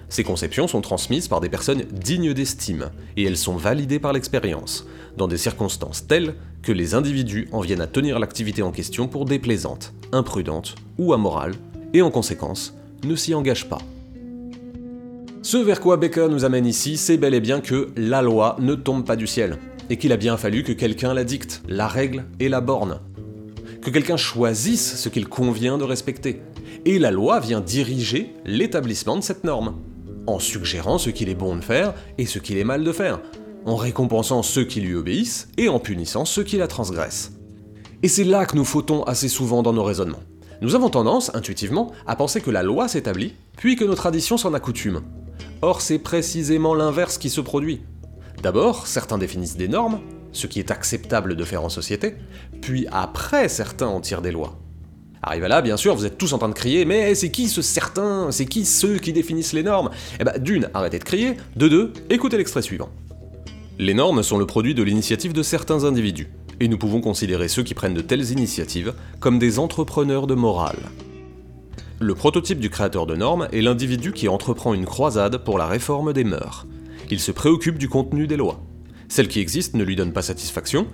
Ces 0.09 0.23
conceptions 0.23 0.67
sont 0.67 0.81
transmises 0.81 1.27
par 1.27 1.41
des 1.41 1.49
personnes 1.49 1.83
dignes 1.91 2.33
d'estime, 2.33 2.91
et 3.17 3.23
elles 3.23 3.37
sont 3.37 3.57
validées 3.57 3.99
par 3.99 4.13
l'expérience, 4.13 4.85
dans 5.17 5.27
des 5.27 5.37
circonstances 5.37 6.07
telles 6.07 6.35
que 6.61 6.71
les 6.71 6.93
individus 6.93 7.49
en 7.51 7.59
viennent 7.59 7.81
à 7.81 7.87
tenir 7.87 8.19
l'activité 8.19 8.61
en 8.61 8.71
question 8.71 9.07
pour 9.07 9.25
déplaisante, 9.25 9.93
imprudente 10.13 10.75
ou 10.97 11.13
amorale, 11.13 11.55
et 11.93 12.01
en 12.01 12.11
conséquence, 12.11 12.73
ne 13.03 13.15
s'y 13.15 13.33
engagent 13.33 13.69
pas. 13.69 13.81
Ce 15.41 15.57
vers 15.57 15.79
quoi 15.79 15.97
Baker 15.97 16.27
nous 16.29 16.45
amène 16.45 16.65
ici, 16.65 16.97
c'est 16.97 17.17
bel 17.17 17.33
et 17.33 17.39
bien 17.39 17.61
que 17.61 17.89
la 17.95 18.21
loi 18.21 18.57
ne 18.59 18.75
tombe 18.75 19.05
pas 19.05 19.15
du 19.15 19.27
ciel, 19.27 19.57
et 19.89 19.97
qu'il 19.97 20.11
a 20.11 20.17
bien 20.17 20.35
fallu 20.35 20.63
que 20.63 20.73
quelqu'un 20.73 21.13
la 21.13 21.23
dicte, 21.23 21.61
la 21.67 21.87
règle 21.87 22.25
et 22.39 22.49
la 22.49 22.59
borne. 22.59 22.99
Que 23.81 23.89
quelqu'un 23.89 24.17
choisisse 24.17 24.97
ce 24.97 25.09
qu'il 25.09 25.27
convient 25.27 25.77
de 25.77 25.83
respecter. 25.83 26.41
Et 26.85 26.99
la 26.99 27.11
loi 27.11 27.39
vient 27.39 27.61
diriger 27.61 28.33
l'établissement 28.45 29.15
de 29.15 29.21
cette 29.21 29.43
norme 29.43 29.75
en 30.27 30.39
suggérant 30.39 30.97
ce 30.97 31.09
qu'il 31.09 31.29
est 31.29 31.35
bon 31.35 31.55
de 31.55 31.63
faire 31.63 31.93
et 32.17 32.25
ce 32.25 32.39
qu'il 32.39 32.57
est 32.57 32.65
mal 32.65 32.83
de 32.83 32.91
faire, 32.91 33.21
en 33.65 33.75
récompensant 33.75 34.43
ceux 34.43 34.65
qui 34.65 34.81
lui 34.81 34.95
obéissent 34.95 35.47
et 35.57 35.69
en 35.69 35.79
punissant 35.79 36.25
ceux 36.25 36.43
qui 36.43 36.57
la 36.57 36.67
transgressent. 36.67 37.31
Et 38.03 38.09
c'est 38.09 38.25
là 38.25 38.45
que 38.45 38.55
nous 38.55 38.65
fautons 38.65 39.03
assez 39.03 39.29
souvent 39.29 39.63
dans 39.63 39.73
nos 39.73 39.83
raisonnements. 39.83 40.23
Nous 40.61 40.75
avons 40.75 40.89
tendance, 40.89 41.33
intuitivement, 41.33 41.91
à 42.05 42.15
penser 42.15 42.41
que 42.41 42.51
la 42.51 42.63
loi 42.63 42.87
s'établit, 42.87 43.33
puis 43.55 43.75
que 43.75 43.85
nos 43.85 43.95
traditions 43.95 44.37
s'en 44.37 44.53
accoutument. 44.53 45.01
Or, 45.61 45.81
c'est 45.81 45.99
précisément 45.99 46.75
l'inverse 46.75 47.17
qui 47.17 47.29
se 47.29 47.41
produit. 47.41 47.81
D'abord, 48.43 48.87
certains 48.87 49.17
définissent 49.17 49.57
des 49.57 49.67
normes, 49.67 49.99
ce 50.31 50.47
qui 50.47 50.59
est 50.59 50.71
acceptable 50.71 51.35
de 51.35 51.43
faire 51.43 51.63
en 51.63 51.69
société, 51.69 52.15
puis 52.61 52.87
après, 52.91 53.49
certains 53.49 53.87
en 53.87 53.99
tirent 53.99 54.21
des 54.21 54.31
lois. 54.31 54.57
Arrivé 55.23 55.47
là, 55.47 55.61
bien 55.61 55.77
sûr, 55.77 55.95
vous 55.95 56.05
êtes 56.05 56.17
tous 56.17 56.33
en 56.33 56.37
train 56.37 56.49
de 56.49 56.53
crier, 56.53 56.85
mais 56.85 57.15
c'est 57.15 57.31
qui 57.31 57.47
ce 57.47 57.61
certain 57.61 58.31
C'est 58.31 58.45
qui 58.45 58.65
ceux 58.65 58.97
qui 58.97 59.13
définissent 59.13 59.53
les 59.53 59.63
normes? 59.63 59.89
Eh 60.19 60.23
ben, 60.23 60.37
d'une, 60.37 60.69
arrêtez 60.73 60.99
de 60.99 61.03
crier, 61.03 61.37
de 61.55 61.67
deux, 61.67 61.93
écoutez 62.09 62.37
l'extrait 62.37 62.61
suivant. 62.61 62.89
Les 63.79 63.93
normes 63.93 64.23
sont 64.23 64.37
le 64.37 64.45
produit 64.45 64.75
de 64.75 64.83
l'initiative 64.83 65.33
de 65.33 65.43
certains 65.43 65.83
individus, 65.83 66.29
et 66.59 66.67
nous 66.67 66.77
pouvons 66.77 67.01
considérer 67.01 67.47
ceux 67.47 67.63
qui 67.63 67.73
prennent 67.73 67.93
de 67.93 68.01
telles 68.01 68.31
initiatives 68.31 68.93
comme 69.19 69.39
des 69.39 69.59
entrepreneurs 69.59 70.27
de 70.27 70.35
morale. 70.35 70.79
Le 71.99 72.13
prototype 72.13 72.59
du 72.59 72.69
créateur 72.69 73.07
de 73.07 73.15
normes 73.15 73.47
est 73.51 73.61
l'individu 73.61 74.11
qui 74.11 74.27
entreprend 74.27 74.75
une 74.75 74.85
croisade 74.85 75.43
pour 75.43 75.57
la 75.57 75.65
réforme 75.65 76.13
des 76.13 76.23
mœurs. 76.23 76.67
Il 77.09 77.19
se 77.19 77.31
préoccupe 77.31 77.79
du 77.79 77.89
contenu 77.89 78.27
des 78.27 78.37
lois. 78.37 78.61
Celles 79.09 79.27
qui 79.27 79.39
existent 79.39 79.79
ne 79.79 79.83
lui 79.83 79.95
donnent 79.95 80.13
pas 80.13 80.21
satisfaction, 80.21 80.85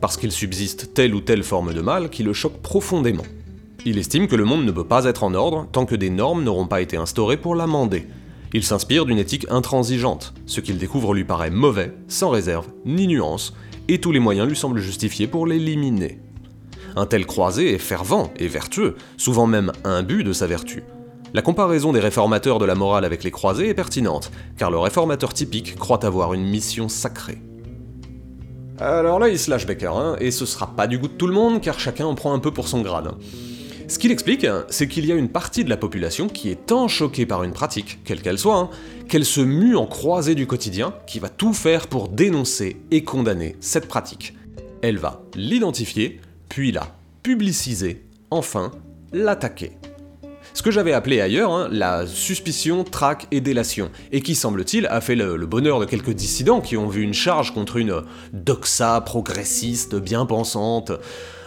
parce 0.00 0.16
qu'il 0.16 0.30
subsiste 0.30 0.94
telle 0.94 1.16
ou 1.16 1.20
telle 1.20 1.42
forme 1.42 1.74
de 1.74 1.80
mal 1.80 2.10
qui 2.10 2.22
le 2.22 2.32
choque 2.32 2.62
profondément. 2.62 3.24
Il 3.84 3.98
estime 3.98 4.28
que 4.28 4.36
le 4.36 4.44
monde 4.44 4.64
ne 4.64 4.70
peut 4.70 4.86
pas 4.86 5.04
être 5.06 5.24
en 5.24 5.34
ordre 5.34 5.66
tant 5.72 5.84
que 5.84 5.96
des 5.96 6.10
normes 6.10 6.44
n'auront 6.44 6.68
pas 6.68 6.80
été 6.80 6.96
instaurées 6.96 7.38
pour 7.38 7.56
l'amender. 7.56 8.06
Il 8.52 8.62
s'inspire 8.62 9.04
d'une 9.04 9.18
éthique 9.18 9.46
intransigeante, 9.50 10.32
ce 10.46 10.60
qu'il 10.60 10.78
découvre 10.78 11.12
lui 11.12 11.24
paraît 11.24 11.50
mauvais, 11.50 11.92
sans 12.06 12.30
réserve, 12.30 12.68
ni 12.86 13.08
nuance, 13.08 13.52
et 13.88 14.00
tous 14.00 14.12
les 14.12 14.20
moyens 14.20 14.46
lui 14.46 14.56
semblent 14.56 14.78
justifiés 14.78 15.26
pour 15.26 15.44
l'éliminer. 15.44 16.20
Un 16.96 17.06
tel 17.06 17.26
croisé 17.26 17.74
est 17.74 17.78
fervent 17.78 18.32
et 18.36 18.48
vertueux, 18.48 18.96
souvent 19.16 19.46
même 19.46 19.72
imbu 19.84 20.24
de 20.24 20.32
sa 20.32 20.46
vertu. 20.46 20.82
La 21.34 21.40
comparaison 21.40 21.92
des 21.92 22.00
réformateurs 22.00 22.58
de 22.58 22.66
la 22.66 22.74
morale 22.74 23.06
avec 23.06 23.24
les 23.24 23.30
croisés 23.30 23.68
est 23.68 23.74
pertinente, 23.74 24.30
car 24.58 24.70
le 24.70 24.78
réformateur 24.78 25.32
typique 25.32 25.76
croit 25.76 26.04
avoir 26.04 26.34
une 26.34 26.44
mission 26.44 26.90
sacrée. 26.90 27.40
Alors 28.78 29.18
là, 29.18 29.28
il 29.28 29.38
se 29.38 29.50
lâche 29.50 29.66
Becker, 29.66 29.92
hein, 29.94 30.16
et 30.20 30.30
ce 30.30 30.44
sera 30.44 30.66
pas 30.66 30.86
du 30.86 30.98
goût 30.98 31.08
de 31.08 31.14
tout 31.14 31.26
le 31.26 31.32
monde, 31.32 31.60
car 31.60 31.80
chacun 31.80 32.04
en 32.04 32.14
prend 32.14 32.34
un 32.34 32.38
peu 32.38 32.50
pour 32.50 32.68
son 32.68 32.82
grade. 32.82 33.12
Ce 33.88 33.98
qu'il 33.98 34.10
explique, 34.10 34.46
c'est 34.68 34.88
qu'il 34.88 35.06
y 35.06 35.12
a 35.12 35.14
une 35.14 35.28
partie 35.28 35.64
de 35.64 35.70
la 35.70 35.76
population 35.76 36.28
qui 36.28 36.50
est 36.50 36.66
tant 36.66 36.88
choquée 36.88 37.26
par 37.26 37.44
une 37.44 37.52
pratique, 37.52 37.98
quelle 38.04 38.22
qu'elle 38.22 38.38
soit, 38.38 38.56
hein, 38.56 38.70
qu'elle 39.08 39.24
se 39.24 39.40
mue 39.40 39.76
en 39.76 39.86
croisée 39.86 40.34
du 40.34 40.46
quotidien, 40.46 40.94
qui 41.06 41.18
va 41.18 41.28
tout 41.28 41.52
faire 41.52 41.86
pour 41.88 42.08
dénoncer 42.08 42.78
et 42.90 43.04
condamner 43.04 43.56
cette 43.60 43.88
pratique. 43.88 44.34
Elle 44.82 44.98
va 44.98 45.22
l'identifier, 45.34 46.20
puis 46.52 46.70
la 46.70 46.86
publiciser, 47.22 48.04
enfin 48.30 48.72
l'attaquer. 49.10 49.72
Ce 50.52 50.62
que 50.62 50.70
j'avais 50.70 50.92
appelé 50.92 51.22
ailleurs 51.22 51.50
hein, 51.50 51.68
la 51.72 52.06
suspicion, 52.06 52.84
traque 52.84 53.26
et 53.30 53.40
délation, 53.40 53.90
et 54.12 54.20
qui 54.20 54.34
semble-t-il 54.34 54.86
a 54.88 55.00
fait 55.00 55.14
le, 55.14 55.46
bonheur 55.46 55.80
de 55.80 55.86
quelques 55.86 56.10
dissidents 56.10 56.60
qui 56.60 56.76
ont 56.76 56.88
vu 56.88 57.00
une 57.00 57.14
charge 57.14 57.54
contre 57.54 57.78
une 57.78 58.02
doxa 58.34 59.00
progressiste 59.00 59.94
bien 59.94 60.26
pensante. 60.26 60.92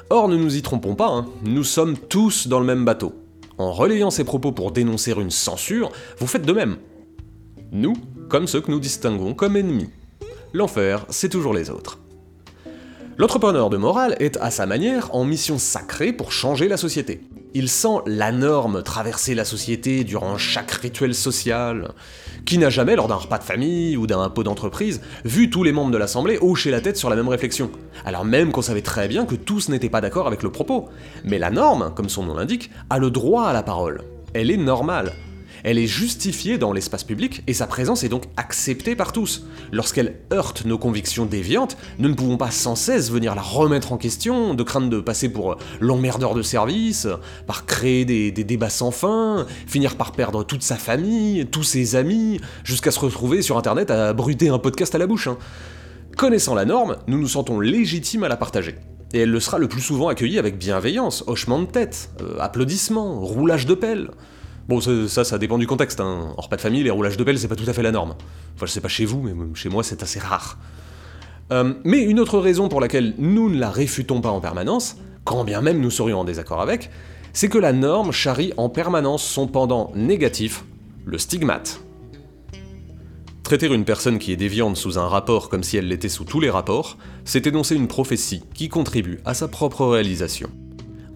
Or, 0.10 0.28
ne 0.28 0.38
nous 0.38 0.56
y 0.56 0.64
trompons 0.64 0.96
pas, 0.96 1.10
hein, 1.10 1.28
nous 1.44 1.64
sommes 1.64 2.00
tous 2.00 2.48
dans 2.48 2.60
le 2.60 2.66
même 2.66 2.84
bateau. 2.84 3.14
En 3.60 3.74
relayant 3.74 4.10
ces 4.10 4.24
propos 4.24 4.54
pour 4.54 4.72
dénoncer 4.72 5.12
une 5.12 5.30
censure, 5.30 5.92
vous 6.18 6.26
faites 6.26 6.48
de 6.48 6.54
même. 6.54 6.78
Nous, 7.72 7.94
comme 8.28 8.48
ceux 8.48 8.62
que 8.62 8.72
nous 8.72 8.80
distinguons 8.80 9.36
comme 9.36 9.56
ennemis. 9.56 9.92
L'enfer, 10.52 11.06
c'est 11.10 11.30
toujours 11.30 11.54
les 11.54 11.70
autres. 11.70 12.00
L'entrepreneur 13.17 13.69
de 13.69 13.77
morale 13.77 14.17
est 14.19 14.36
à 14.41 14.51
sa 14.51 14.65
manière 14.65 15.15
en 15.15 15.24
mission 15.24 15.57
sacrée 15.57 16.12
pour 16.12 16.34
changer 16.34 16.67
la 16.67 16.75
société. 16.75 17.22
Il 17.53 17.69
sent 17.69 18.00
la 18.05 18.34
norme 18.34 18.84
traverser 18.84 19.36
la 19.36 19.45
société 19.45 20.03
durant 20.03 20.38
chaque 20.38 20.72
rituel 20.72 21.15
social. 21.15 21.93
Qui 22.45 22.57
n'a 22.57 22.69
jamais, 22.69 22.98
lors 22.98 23.07
d'un 23.07 23.15
repas 23.15 23.38
de 23.38 23.43
famille 23.45 23.95
ou 23.95 24.05
d'un 24.05 24.29
pot 24.29 24.43
d'entreprise, 24.43 25.00
vu 25.24 25.50
tous 25.50 25.63
les 25.63 25.72
membres 25.72 25.91
de 25.91 25.98
l'Assemblée 25.98 26.38
hocher 26.41 26.72
la 26.72 26.81
tête 26.81 26.98
sur 26.98 27.10
la 27.10 27.15
même 27.15 27.29
réflexion 27.29 27.72
Alors 28.03 28.25
même 28.25 28.51
qu'on 28.51 28.62
savait 28.62 28.81
très 28.81 29.07
bien 29.07 29.25
que 29.25 29.36
tous 29.36 29.69
n'étaient 29.69 29.88
pas 29.88 30.01
d'accord 30.01 30.27
avec 30.27 30.43
le 30.43 30.51
propos. 30.51 30.89
Mais 31.24 31.39
la 31.39 31.51
norme, 31.51 31.93
comme 31.95 32.10
son 32.10 32.24
nom 32.24 32.34
l'indique, 32.34 32.69
a 32.89 33.00
le 33.00 33.12
droit 33.12 33.45
à 33.45 33.53
la 33.53 33.63
parole. 33.63 34.01
Elle 34.34 34.51
est 34.51 34.57
normale 34.57 35.13
elle 35.65 35.79
est 35.79 35.88
justifiée 35.88 36.60
dans 36.60 36.72
l'espace 36.72 37.03
public 37.03 37.41
et 37.48 37.53
sa 37.55 37.65
présence 37.65 38.03
est 38.03 38.10
donc 38.10 38.25
acceptée 38.38 38.95
par 38.95 39.12
tous. 39.12 39.48
Lorsqu'elle 39.72 40.19
heurte 40.31 40.63
nos 40.63 40.77
convictions 40.77 41.25
déviantes, 41.25 41.75
nous 41.98 42.07
ne 42.07 42.13
pouvons 42.13 42.38
pas 42.38 42.51
sans 42.51 42.75
cesse 42.75 43.10
venir 43.10 43.34
la 43.34 43.41
remettre 43.41 43.91
en 43.91 43.98
question, 43.98 44.53
de 44.53 44.62
crainte 44.62 44.91
de 44.91 45.00
passer 45.00 45.27
pour 45.27 45.57
l'emmerdeur 45.81 46.36
de 46.36 46.43
service, 46.43 47.07
par 47.48 47.65
créer 47.65 48.05
des, 48.05 48.31
des, 48.31 48.43
débats 48.43 48.69
sans 48.69 48.91
fin, 48.91 49.48
finir 49.65 49.95
par 49.95 50.12
perdre 50.12 50.43
toute 50.43 50.62
sa 50.62 50.75
famille, 50.75 51.48
tous 51.48 51.63
ses 51.63 51.95
amis, 51.95 52.39
jusqu'à 52.63 52.91
se 52.91 53.00
retrouver 53.00 53.41
sur 53.41 53.57
internet 53.57 53.89
à 53.89 54.13
bruter 54.13 54.50
un 54.50 54.60
podcast 54.60 54.93
à 54.93 55.00
la 55.00 55.07
bouche. 55.07 55.27
Hein. 55.27 55.39
Connaissant 56.15 56.53
la 56.53 56.65
norme, 56.65 56.98
nous 57.07 57.17
nous 57.17 57.27
sentons 57.27 57.60
légitimes 57.60 58.24
à 58.24 58.29
la 58.29 58.38
partager. 58.38 58.75
Et 59.13 59.22
elle 59.22 59.31
le 59.31 59.39
sera 59.39 59.57
le 59.57 59.67
plus 59.67 59.81
souvent 59.81 60.10
accueillie 60.10 60.38
avec 60.38 60.60
bienveillance, 60.60 61.24
hochement 61.25 61.57
de 61.60 61.65
tête, 61.65 62.12
euh, 62.22 62.38
applaudissements, 62.39 63.19
roulage 63.19 63.65
de 63.65 63.74
pelle. 63.74 64.12
Bon, 64.67 64.81
ça, 64.81 65.24
ça 65.24 65.38
dépend 65.38 65.57
du 65.57 65.67
contexte. 65.67 66.00
Hein. 66.00 66.34
En 66.38 66.41
repas 66.41 66.55
de 66.55 66.62
famille, 66.62 66.84
les 66.84 66.89
roulages 66.89 67.17
de 67.17 67.24
pelle, 67.24 67.38
c'est 67.38 67.48
pas 67.48 67.55
tout 67.55 67.69
à 67.69 67.74
fait 67.74 67.84
la 67.84 67.91
norme. 67.91 68.15
Enfin, 68.55 68.65
je 68.65 68.72
sais 68.72 68.81
pas 68.81 68.88
chez 68.88 69.05
vous, 69.05 69.22
mais 69.22 69.34
chez 69.53 69.69
moi, 69.69 69.84
c'est 69.84 70.01
assez 70.01 70.19
rare. 70.19 70.57
Euh, 71.51 71.75
mais 71.84 72.01
une 72.01 72.19
autre 72.19 72.39
raison 72.39 72.69
pour 72.69 72.81
laquelle 72.81 73.13
nous 73.19 73.50
ne 73.50 73.60
la 73.60 73.69
réfutons 73.69 74.22
pas 74.22 74.29
en 74.29 74.41
permanence, 74.41 74.98
quand 75.24 75.43
bien 75.43 75.62
même 75.62 75.79
nous 75.79 75.91
serions 75.91 76.22
en 76.22 76.24
désaccord 76.24 76.62
avec, 76.62 76.89
c'est 77.34 77.50
que 77.50 77.57
la 77.57 77.74
norme 77.74 78.12
charrie 78.12 78.53
en 78.57 78.69
permanence 78.69 79.24
son 79.24 79.48
pendant 79.48 79.91
négatif, 79.93 80.63
le 81.05 81.19
stigmate. 81.19 81.81
Traiter 83.43 83.67
une 83.67 83.86
personne 83.86 84.17
qui 84.17 84.31
est 84.31 84.38
déviante 84.38 84.75
sous 84.75 84.98
un 84.98 85.07
rapport 85.07 85.50
comme 85.50 85.62
si 85.62 85.77
elle 85.77 85.88
l'était 85.88 86.10
sous 86.10 86.24
tous 86.24 86.39
les 86.39 86.50
rapports, 86.50 86.98
c'est 87.25 87.45
énoncer 87.45 87.75
une 87.75 87.88
prophétie 87.88 88.41
qui 88.55 88.69
contribue 88.69 89.19
à 89.24 89.36
sa 89.36 89.48
propre 89.48 89.86
réalisation. 89.86 90.50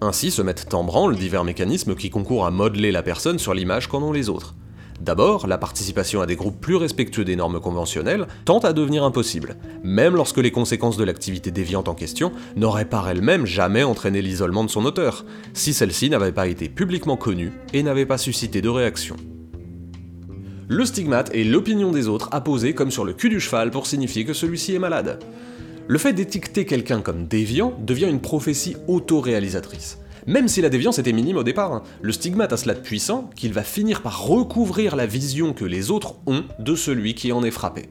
Ainsi 0.02 0.30
se 0.30 0.40
mettent 0.40 0.72
en 0.72 0.82
branle 0.82 1.14
divers 1.14 1.44
mécanismes 1.44 1.94
qui 1.94 2.08
concourent 2.08 2.46
à 2.46 2.50
modeler 2.50 2.90
la 2.90 3.02
personne 3.02 3.38
sur 3.38 3.52
l'image 3.52 3.86
qu'en 3.86 4.02
ont 4.02 4.12
les 4.12 4.30
autres. 4.30 4.54
D'abord, 5.00 5.46
la 5.46 5.58
participation 5.58 6.20
à 6.20 6.26
des 6.26 6.36
groupes 6.36 6.60
plus 6.60 6.76
respectueux 6.76 7.24
des 7.24 7.36
normes 7.36 7.60
conventionnelles 7.60 8.26
tente 8.44 8.64
à 8.64 8.72
devenir 8.72 9.04
impossible, 9.04 9.56
même 9.82 10.14
lorsque 10.14 10.38
les 10.38 10.50
conséquences 10.50 10.96
de 10.96 11.04
l'activité 11.04 11.50
déviante 11.50 11.88
en 11.88 11.94
question 11.94 12.32
n'auraient 12.56 12.84
par 12.86 13.08
elles-mêmes 13.08 13.46
jamais 13.46 13.82
entraîné 13.82 14.20
l'isolement 14.22 14.64
de 14.64 14.70
son 14.70 14.84
auteur, 14.84 15.24
si 15.54 15.72
celle-ci 15.72 16.10
n'avait 16.10 16.32
pas 16.32 16.48
été 16.48 16.68
publiquement 16.68 17.16
connue 17.16 17.52
et 17.72 17.82
n'avait 17.82 18.06
pas 18.06 18.18
suscité 18.18 18.60
de 18.60 18.68
réaction. 18.68 19.16
Le 20.68 20.84
stigmate 20.84 21.34
est 21.34 21.44
l'opinion 21.44 21.90
des 21.92 22.08
autres 22.08 22.28
apposée 22.32 22.74
comme 22.74 22.90
sur 22.90 23.04
le 23.04 23.12
cul 23.12 23.28
du 23.28 23.40
cheval 23.40 23.70
pour 23.70 23.86
signifier 23.86 24.24
que 24.24 24.34
celui-ci 24.34 24.74
est 24.74 24.78
malade. 24.78 25.18
Le 25.90 25.98
fait 25.98 26.12
d'étiqueter 26.12 26.66
quelqu'un 26.66 27.00
comme 27.00 27.26
déviant 27.26 27.76
devient 27.80 28.06
une 28.08 28.20
prophétie 28.20 28.76
autoréalisatrice. 28.86 29.98
Même 30.24 30.46
si 30.46 30.60
la 30.60 30.68
déviance 30.68 31.00
était 31.00 31.12
minime 31.12 31.38
au 31.38 31.42
départ, 31.42 31.72
hein, 31.72 31.82
le 32.00 32.12
stigmate 32.12 32.52
a 32.52 32.56
cela 32.56 32.74
de 32.74 32.78
puissant 32.78 33.28
qu'il 33.34 33.52
va 33.52 33.64
finir 33.64 34.00
par 34.00 34.24
recouvrir 34.24 34.94
la 34.94 35.06
vision 35.06 35.52
que 35.52 35.64
les 35.64 35.90
autres 35.90 36.14
ont 36.26 36.44
de 36.60 36.76
celui 36.76 37.16
qui 37.16 37.32
en 37.32 37.42
est 37.42 37.50
frappé. 37.50 37.88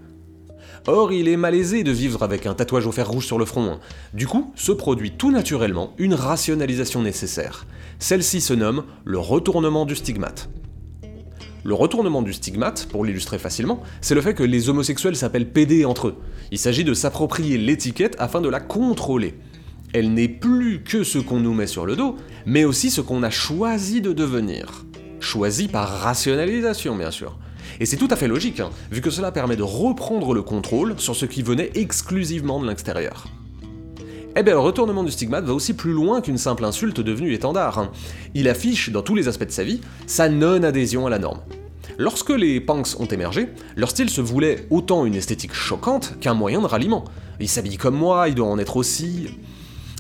Or, 0.88 1.12
il 1.12 1.28
est 1.28 1.36
malaisé 1.36 1.84
de 1.84 1.92
vivre 1.92 2.24
avec 2.24 2.46
un 2.46 2.54
tatouage 2.54 2.88
au 2.88 2.94
fer 2.94 3.10
rouge 3.10 3.26
sur 3.26 3.38
le 3.38 3.44
front. 3.44 3.70
Hein. 3.70 3.80
Du 4.14 4.28
coup, 4.28 4.54
se 4.56 4.72
produit 4.72 5.12
tout 5.12 5.32
naturellement 5.32 5.94
une 5.98 6.14
rationalisation 6.14 7.02
nécessaire. 7.02 7.68
Celle-ci 8.00 8.40
se 8.40 8.54
nomme 8.54 8.86
le 9.04 9.20
retournement 9.20 9.86
du 9.86 9.98
stigmate. 9.98 10.48
Le 11.64 11.74
retournement 11.74 12.22
du 12.22 12.32
stigmate, 12.32 12.88
pour 12.90 13.04
l'illustrer 13.04 13.38
facilement, 13.38 13.82
c'est 14.02 14.16
le 14.16 14.22
fait 14.22 14.34
que 14.34 14.44
les 14.44 14.70
homosexuels 14.70 15.16
s'appellent 15.16 15.50
PD 15.50 15.84
entre 15.84 16.08
eux. 16.08 16.16
Il 16.52 16.58
s'agit 16.58 16.86
de 16.86 16.94
s'approprier 16.94 17.58
l'étiquette 17.58 18.16
afin 18.18 18.40
de 18.40 18.48
la 18.50 18.62
contrôler. 18.62 19.36
Elle 19.94 20.14
n'est 20.14 20.30
plus 20.30 20.84
que 20.84 21.04
ce 21.04 21.18
qu'on 21.18 21.40
nous 21.40 21.54
met 21.54 21.68
sur 21.68 21.86
le 21.86 21.96
dos, 21.96 22.16
mais 22.46 22.64
aussi 22.64 22.90
ce 22.92 23.02
qu'on 23.02 23.24
a 23.24 23.30
choisi 23.30 24.02
de 24.02 24.14
devenir. 24.14 24.86
Choisi 25.20 25.68
par 25.68 25.90
rationalisation, 25.90 26.96
bien 26.96 27.12
sûr. 27.12 27.38
Et 27.80 27.86
c'est 27.86 27.98
tout 27.98 28.08
à 28.10 28.16
fait 28.16 28.28
logique, 28.28 28.62
hein, 28.62 28.70
vu 28.92 29.02
que 29.02 29.10
cela 29.10 29.32
permet 29.32 29.56
de 29.56 29.64
reprendre 29.64 30.34
le 30.34 30.42
contrôle 30.42 30.96
sur 30.98 31.16
ce 31.16 31.26
qui 31.26 31.42
venait 31.42 31.72
exclusivement 31.76 32.62
de 32.62 32.68
l'extérieur. 32.68 33.28
Eh 34.36 34.44
bien, 34.44 34.54
le 34.54 34.60
retournement 34.60 35.04
du 35.04 35.12
stigmate 35.12 35.46
va 35.46 35.54
aussi 35.54 35.74
plus 35.74 35.92
loin 35.92 36.22
qu'une 36.22 36.38
simple 36.38 36.64
insulte 36.64 37.02
devenue 37.02 37.34
étendard. 37.34 37.80
Hein. 37.80 37.92
Il 38.36 38.48
affiche, 38.48 38.92
dans 38.92 39.02
tous 39.02 39.16
les 39.16 39.28
aspects 39.28 39.46
de 39.46 39.52
sa 39.52 39.64
vie, 39.64 39.82
sa 40.06 40.30
non-adhésion 40.30 41.08
à 41.08 41.10
la 41.10 41.20
norme. 41.20 41.40
Lorsque 41.98 42.30
les 42.30 42.62
punks 42.62 43.00
ont 43.00 43.06
émergé, 43.06 43.50
leur 43.76 43.90
style 43.90 44.10
se 44.10 44.22
voulait 44.22 44.68
autant 44.70 45.06
une 45.06 45.16
esthétique 45.16 45.54
choquante 45.54 46.18
qu'un 46.22 46.36
moyen 46.36 46.62
de 46.62 46.68
ralliement. 46.68 47.06
Il 47.40 47.50
s'habille 47.50 47.78
comme 47.78 47.98
moi, 47.98 48.30
il 48.30 48.36
doit 48.36 48.48
en 48.48 48.60
être 48.60 48.78
aussi. 48.78 49.28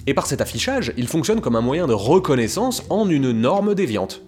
Et 0.07 0.13
par 0.13 0.27
cet 0.27 0.41
affichage, 0.41 0.93
il 0.95 1.07
fonctionne 1.07 1.41
comme 1.41 1.55
un 1.55 1.61
moyen 1.61 1.87
de 1.87 1.93
reconnaissance 1.93 2.83
en 2.89 3.09
une 3.09 3.31
norme 3.31 3.75
déviante. 3.75 4.21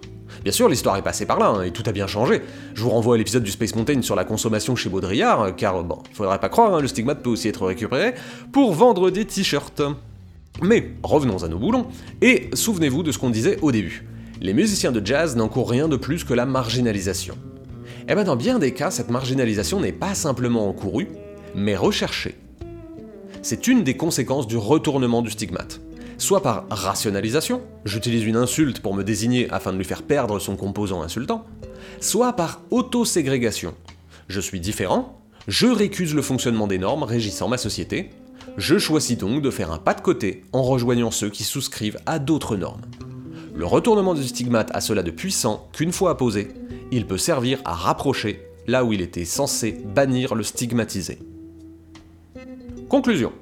Bien 0.44 0.52
sûr, 0.52 0.68
l'histoire 0.68 0.98
est 0.98 1.04
passée 1.04 1.28
par 1.28 1.38
là, 1.38 1.50
hein, 1.50 1.62
et 1.62 1.72
tout 1.72 1.84
a 1.86 1.92
bien 1.92 2.08
changé. 2.08 2.42
Je 2.74 2.82
vous 2.82 2.90
renvoie 2.90 3.16
à 3.16 3.18
l'épisode 3.18 3.44
du 3.44 3.52
Space 3.52 3.76
Mountain 3.76 4.02
sur 4.02 4.16
la 4.16 4.24
consommation 4.24 4.76
chez 4.76 4.90
Baudrillard, 4.90 5.56
car 5.56 5.84
bon, 5.84 6.00
il 6.10 6.16
faudrait 6.16 6.40
pas 6.40 6.50
croire, 6.50 6.74
hein, 6.74 6.82
le 6.82 6.88
stigmate 6.88 7.22
peut 7.22 7.30
aussi 7.30 7.48
être 7.48 7.66
récupéré 7.66 8.16
pour 8.52 8.74
vendre 8.74 9.12
des 9.12 9.26
t-shirts. 9.26 9.84
Mais 10.64 10.94
revenons 11.04 11.44
à 11.44 11.48
nos 11.48 11.60
boulons, 11.60 11.88
et 12.22 12.50
souvenez-vous 12.54 13.04
de 13.04 13.12
ce 13.12 13.20
qu'on 13.20 13.30
disait 13.30 13.60
au 13.62 13.72
début. 13.72 14.08
Les 14.42 14.54
musiciens 14.54 14.92
de 14.92 15.06
jazz 15.06 15.36
n'encourent 15.36 15.70
rien 15.70 15.88
de 15.88 15.96
plus 15.96 16.24
que 16.24 16.34
la 16.34 16.48
marginalisation. 16.48 17.36
Et 18.02 18.06
eh 18.10 18.16
bien 18.16 18.24
dans 18.24 18.36
bien 18.36 18.58
des 18.58 18.74
cas, 18.74 18.90
cette 18.90 19.12
marginalisation 19.12 19.80
n'est 19.80 19.92
pas 19.92 20.16
simplement 20.16 20.68
encourue, 20.68 21.08
mais 21.54 21.76
recherché. 21.76 22.36
C'est 23.44 23.68
une 23.68 23.84
des 23.84 23.96
conséquences 23.96 24.48
du 24.48 24.58
retournement 24.58 25.22
du 25.22 25.30
stigmate. 25.30 25.82
Soit 26.22 26.44
par 26.44 26.66
rationalisation, 26.70 27.64
j'utilise 27.84 28.24
une 28.26 28.36
insulte 28.36 28.80
pour 28.80 28.94
me 28.94 29.04
désigner 29.04 29.50
afin 29.50 29.74
de 29.74 29.78
lui 29.80 29.84
faire 29.84 30.04
perdre 30.04 30.38
son 30.38 30.56
composant 30.56 31.02
insultant, 31.02 31.48
soit 32.00 32.34
par 32.34 32.62
auto-ségrégation. 32.70 33.74
Je 34.28 34.40
suis 34.40 34.60
différent, 34.60 35.20
je 35.48 35.66
récuse 35.66 36.14
le 36.14 36.22
fonctionnement 36.22 36.68
des 36.68 36.78
normes 36.78 37.02
régissant 37.02 37.48
ma 37.48 37.58
société, 37.58 38.12
je 38.56 38.78
choisis 38.78 39.18
donc 39.18 39.42
de 39.42 39.50
faire 39.50 39.72
un 39.72 39.80
pas 39.80 39.96
de 39.96 40.02
côté 40.02 40.44
en 40.54 40.62
rejoignant 40.62 41.10
ceux 41.10 41.32
qui 41.32 41.44
souscrivent 41.44 41.98
à 42.06 42.20
d'autres 42.20 42.56
normes. 42.56 42.84
Le 43.56 43.66
retournement 43.66 44.14
du 44.14 44.28
stigmate 44.28 44.70
a 44.76 44.80
cela 44.80 45.02
de 45.02 45.10
puissant 45.10 45.70
qu'une 45.74 45.92
fois 45.92 46.12
apposé, 46.12 46.50
il 46.92 47.08
peut 47.08 47.18
servir 47.18 47.58
à 47.66 47.74
rapprocher 47.74 48.44
là 48.68 48.86
où 48.86 48.94
il 48.94 49.02
était 49.02 49.26
censé 49.26 49.72
bannir 49.72 50.36
le 50.36 50.44
stigmatisé. 50.44 51.18
Conclusion. 52.90 53.34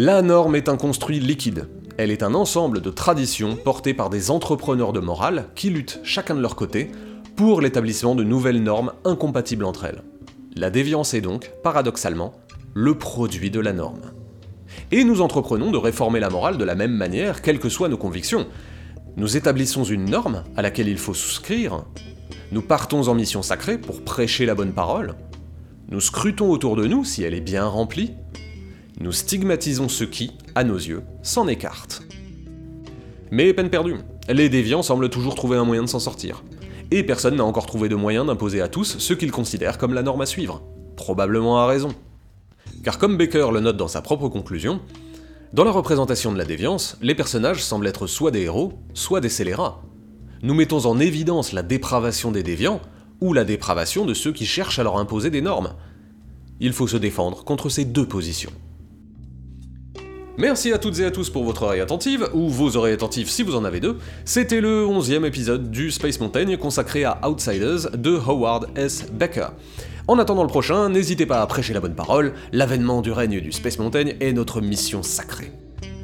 La 0.00 0.22
norme 0.22 0.54
est 0.54 0.68
un 0.68 0.76
construit 0.76 1.18
liquide. 1.18 1.66
Elle 1.96 2.12
est 2.12 2.22
un 2.22 2.34
ensemble 2.34 2.80
de 2.80 2.90
traditions 2.90 3.56
portées 3.56 3.94
par 3.94 4.10
des 4.10 4.30
entrepreneurs 4.30 4.92
de 4.92 5.00
morale 5.00 5.46
qui 5.56 5.70
luttent 5.70 5.98
chacun 6.04 6.36
de 6.36 6.40
leur 6.40 6.54
côté 6.54 6.92
pour 7.34 7.60
l'établissement 7.60 8.14
de 8.14 8.22
nouvelles 8.22 8.62
normes 8.62 8.92
incompatibles 9.04 9.64
entre 9.64 9.86
elles. 9.86 10.04
La 10.54 10.70
déviance 10.70 11.14
est 11.14 11.20
donc, 11.20 11.50
paradoxalement, 11.64 12.32
le 12.74 12.96
produit 12.96 13.50
de 13.50 13.58
la 13.58 13.72
norme. 13.72 14.12
Et 14.92 15.02
nous 15.02 15.20
entreprenons 15.20 15.72
de 15.72 15.78
réformer 15.78 16.20
la 16.20 16.30
morale 16.30 16.58
de 16.58 16.64
la 16.64 16.76
même 16.76 16.94
manière, 16.94 17.42
quelles 17.42 17.58
que 17.58 17.68
soient 17.68 17.88
nos 17.88 17.98
convictions. 17.98 18.46
Nous 19.16 19.36
établissons 19.36 19.82
une 19.82 20.08
norme 20.08 20.44
à 20.56 20.62
laquelle 20.62 20.86
il 20.86 20.98
faut 20.98 21.12
souscrire, 21.12 21.82
nous 22.52 22.62
partons 22.62 23.08
en 23.08 23.16
mission 23.16 23.42
sacrée 23.42 23.78
pour 23.78 24.04
prêcher 24.04 24.46
la 24.46 24.54
bonne 24.54 24.74
parole, 24.74 25.16
nous 25.90 26.00
scrutons 26.00 26.50
autour 26.50 26.76
de 26.76 26.86
nous 26.86 27.02
si 27.02 27.22
elle 27.22 27.32
est 27.32 27.40
bien 27.40 27.64
remplie, 27.64 28.12
nous 29.00 29.12
stigmatisons 29.12 29.88
ceux 29.88 30.06
qui, 30.06 30.32
à 30.54 30.64
nos 30.64 30.76
yeux, 30.76 31.02
s'en 31.22 31.46
écartent. 31.48 32.02
Mais 33.30 33.52
peine 33.52 33.70
perdue, 33.70 33.96
les 34.28 34.48
déviants 34.48 34.82
semblent 34.82 35.10
toujours 35.10 35.34
trouver 35.34 35.56
un 35.56 35.64
moyen 35.64 35.82
de 35.82 35.88
s'en 35.88 36.00
sortir. 36.00 36.42
Et 36.90 37.02
personne 37.02 37.36
n'a 37.36 37.44
encore 37.44 37.66
trouvé 37.66 37.88
de 37.88 37.94
moyen 37.94 38.24
d'imposer 38.24 38.60
à 38.60 38.68
tous 38.68 38.98
ce 38.98 39.14
qu'ils 39.14 39.30
considèrent 39.30 39.78
comme 39.78 39.94
la 39.94 40.02
norme 40.02 40.22
à 40.22 40.26
suivre. 40.26 40.62
Probablement 40.96 41.60
à 41.60 41.66
raison. 41.66 41.94
Car 42.82 42.98
comme 42.98 43.16
Baker 43.16 43.48
le 43.52 43.60
note 43.60 43.76
dans 43.76 43.88
sa 43.88 44.02
propre 44.02 44.28
conclusion, 44.28 44.80
dans 45.52 45.64
la 45.64 45.70
représentation 45.70 46.32
de 46.32 46.38
la 46.38 46.44
déviance, 46.44 46.96
les 47.00 47.14
personnages 47.14 47.62
semblent 47.62 47.86
être 47.86 48.06
soit 48.06 48.30
des 48.30 48.42
héros, 48.42 48.72
soit 48.94 49.20
des 49.20 49.28
scélérats. 49.28 49.82
Nous 50.42 50.54
mettons 50.54 50.86
en 50.86 50.98
évidence 50.98 51.52
la 51.52 51.62
dépravation 51.62 52.30
des 52.30 52.42
déviants, 52.42 52.80
ou 53.20 53.32
la 53.32 53.44
dépravation 53.44 54.04
de 54.04 54.14
ceux 54.14 54.32
qui 54.32 54.46
cherchent 54.46 54.78
à 54.78 54.82
leur 54.82 54.98
imposer 54.98 55.30
des 55.30 55.40
normes. 55.40 55.74
Il 56.60 56.72
faut 56.72 56.86
se 56.86 56.96
défendre 56.96 57.44
contre 57.44 57.68
ces 57.68 57.84
deux 57.84 58.06
positions. 58.06 58.52
Merci 60.38 60.72
à 60.72 60.78
toutes 60.78 61.00
et 61.00 61.04
à 61.04 61.10
tous 61.10 61.30
pour 61.30 61.42
votre 61.42 61.64
oreille 61.64 61.80
attentive, 61.80 62.28
ou 62.32 62.48
vos 62.48 62.76
oreilles 62.76 62.94
attentives 62.94 63.28
si 63.28 63.42
vous 63.42 63.56
en 63.56 63.64
avez 63.64 63.80
deux. 63.80 63.98
C'était 64.24 64.60
le 64.60 64.86
11e 64.86 65.24
épisode 65.24 65.68
du 65.68 65.90
Space 65.90 66.20
Mountain 66.20 66.56
consacré 66.56 67.02
à 67.02 67.18
Outsiders 67.28 67.90
de 67.98 68.16
Howard 68.16 68.68
S. 68.76 69.06
Becker. 69.12 69.48
En 70.06 70.16
attendant 70.20 70.44
le 70.44 70.48
prochain, 70.48 70.90
n'hésitez 70.90 71.26
pas 71.26 71.42
à 71.42 71.46
prêcher 71.48 71.74
la 71.74 71.80
bonne 71.80 71.96
parole, 71.96 72.34
l'avènement 72.52 73.02
du 73.02 73.10
règne 73.10 73.40
du 73.40 73.50
Space 73.50 73.80
Mountain 73.80 74.10
est 74.20 74.32
notre 74.32 74.60
mission 74.60 75.02
sacrée. 75.02 75.50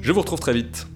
Je 0.00 0.10
vous 0.10 0.20
retrouve 0.20 0.40
très 0.40 0.52
vite. 0.52 0.88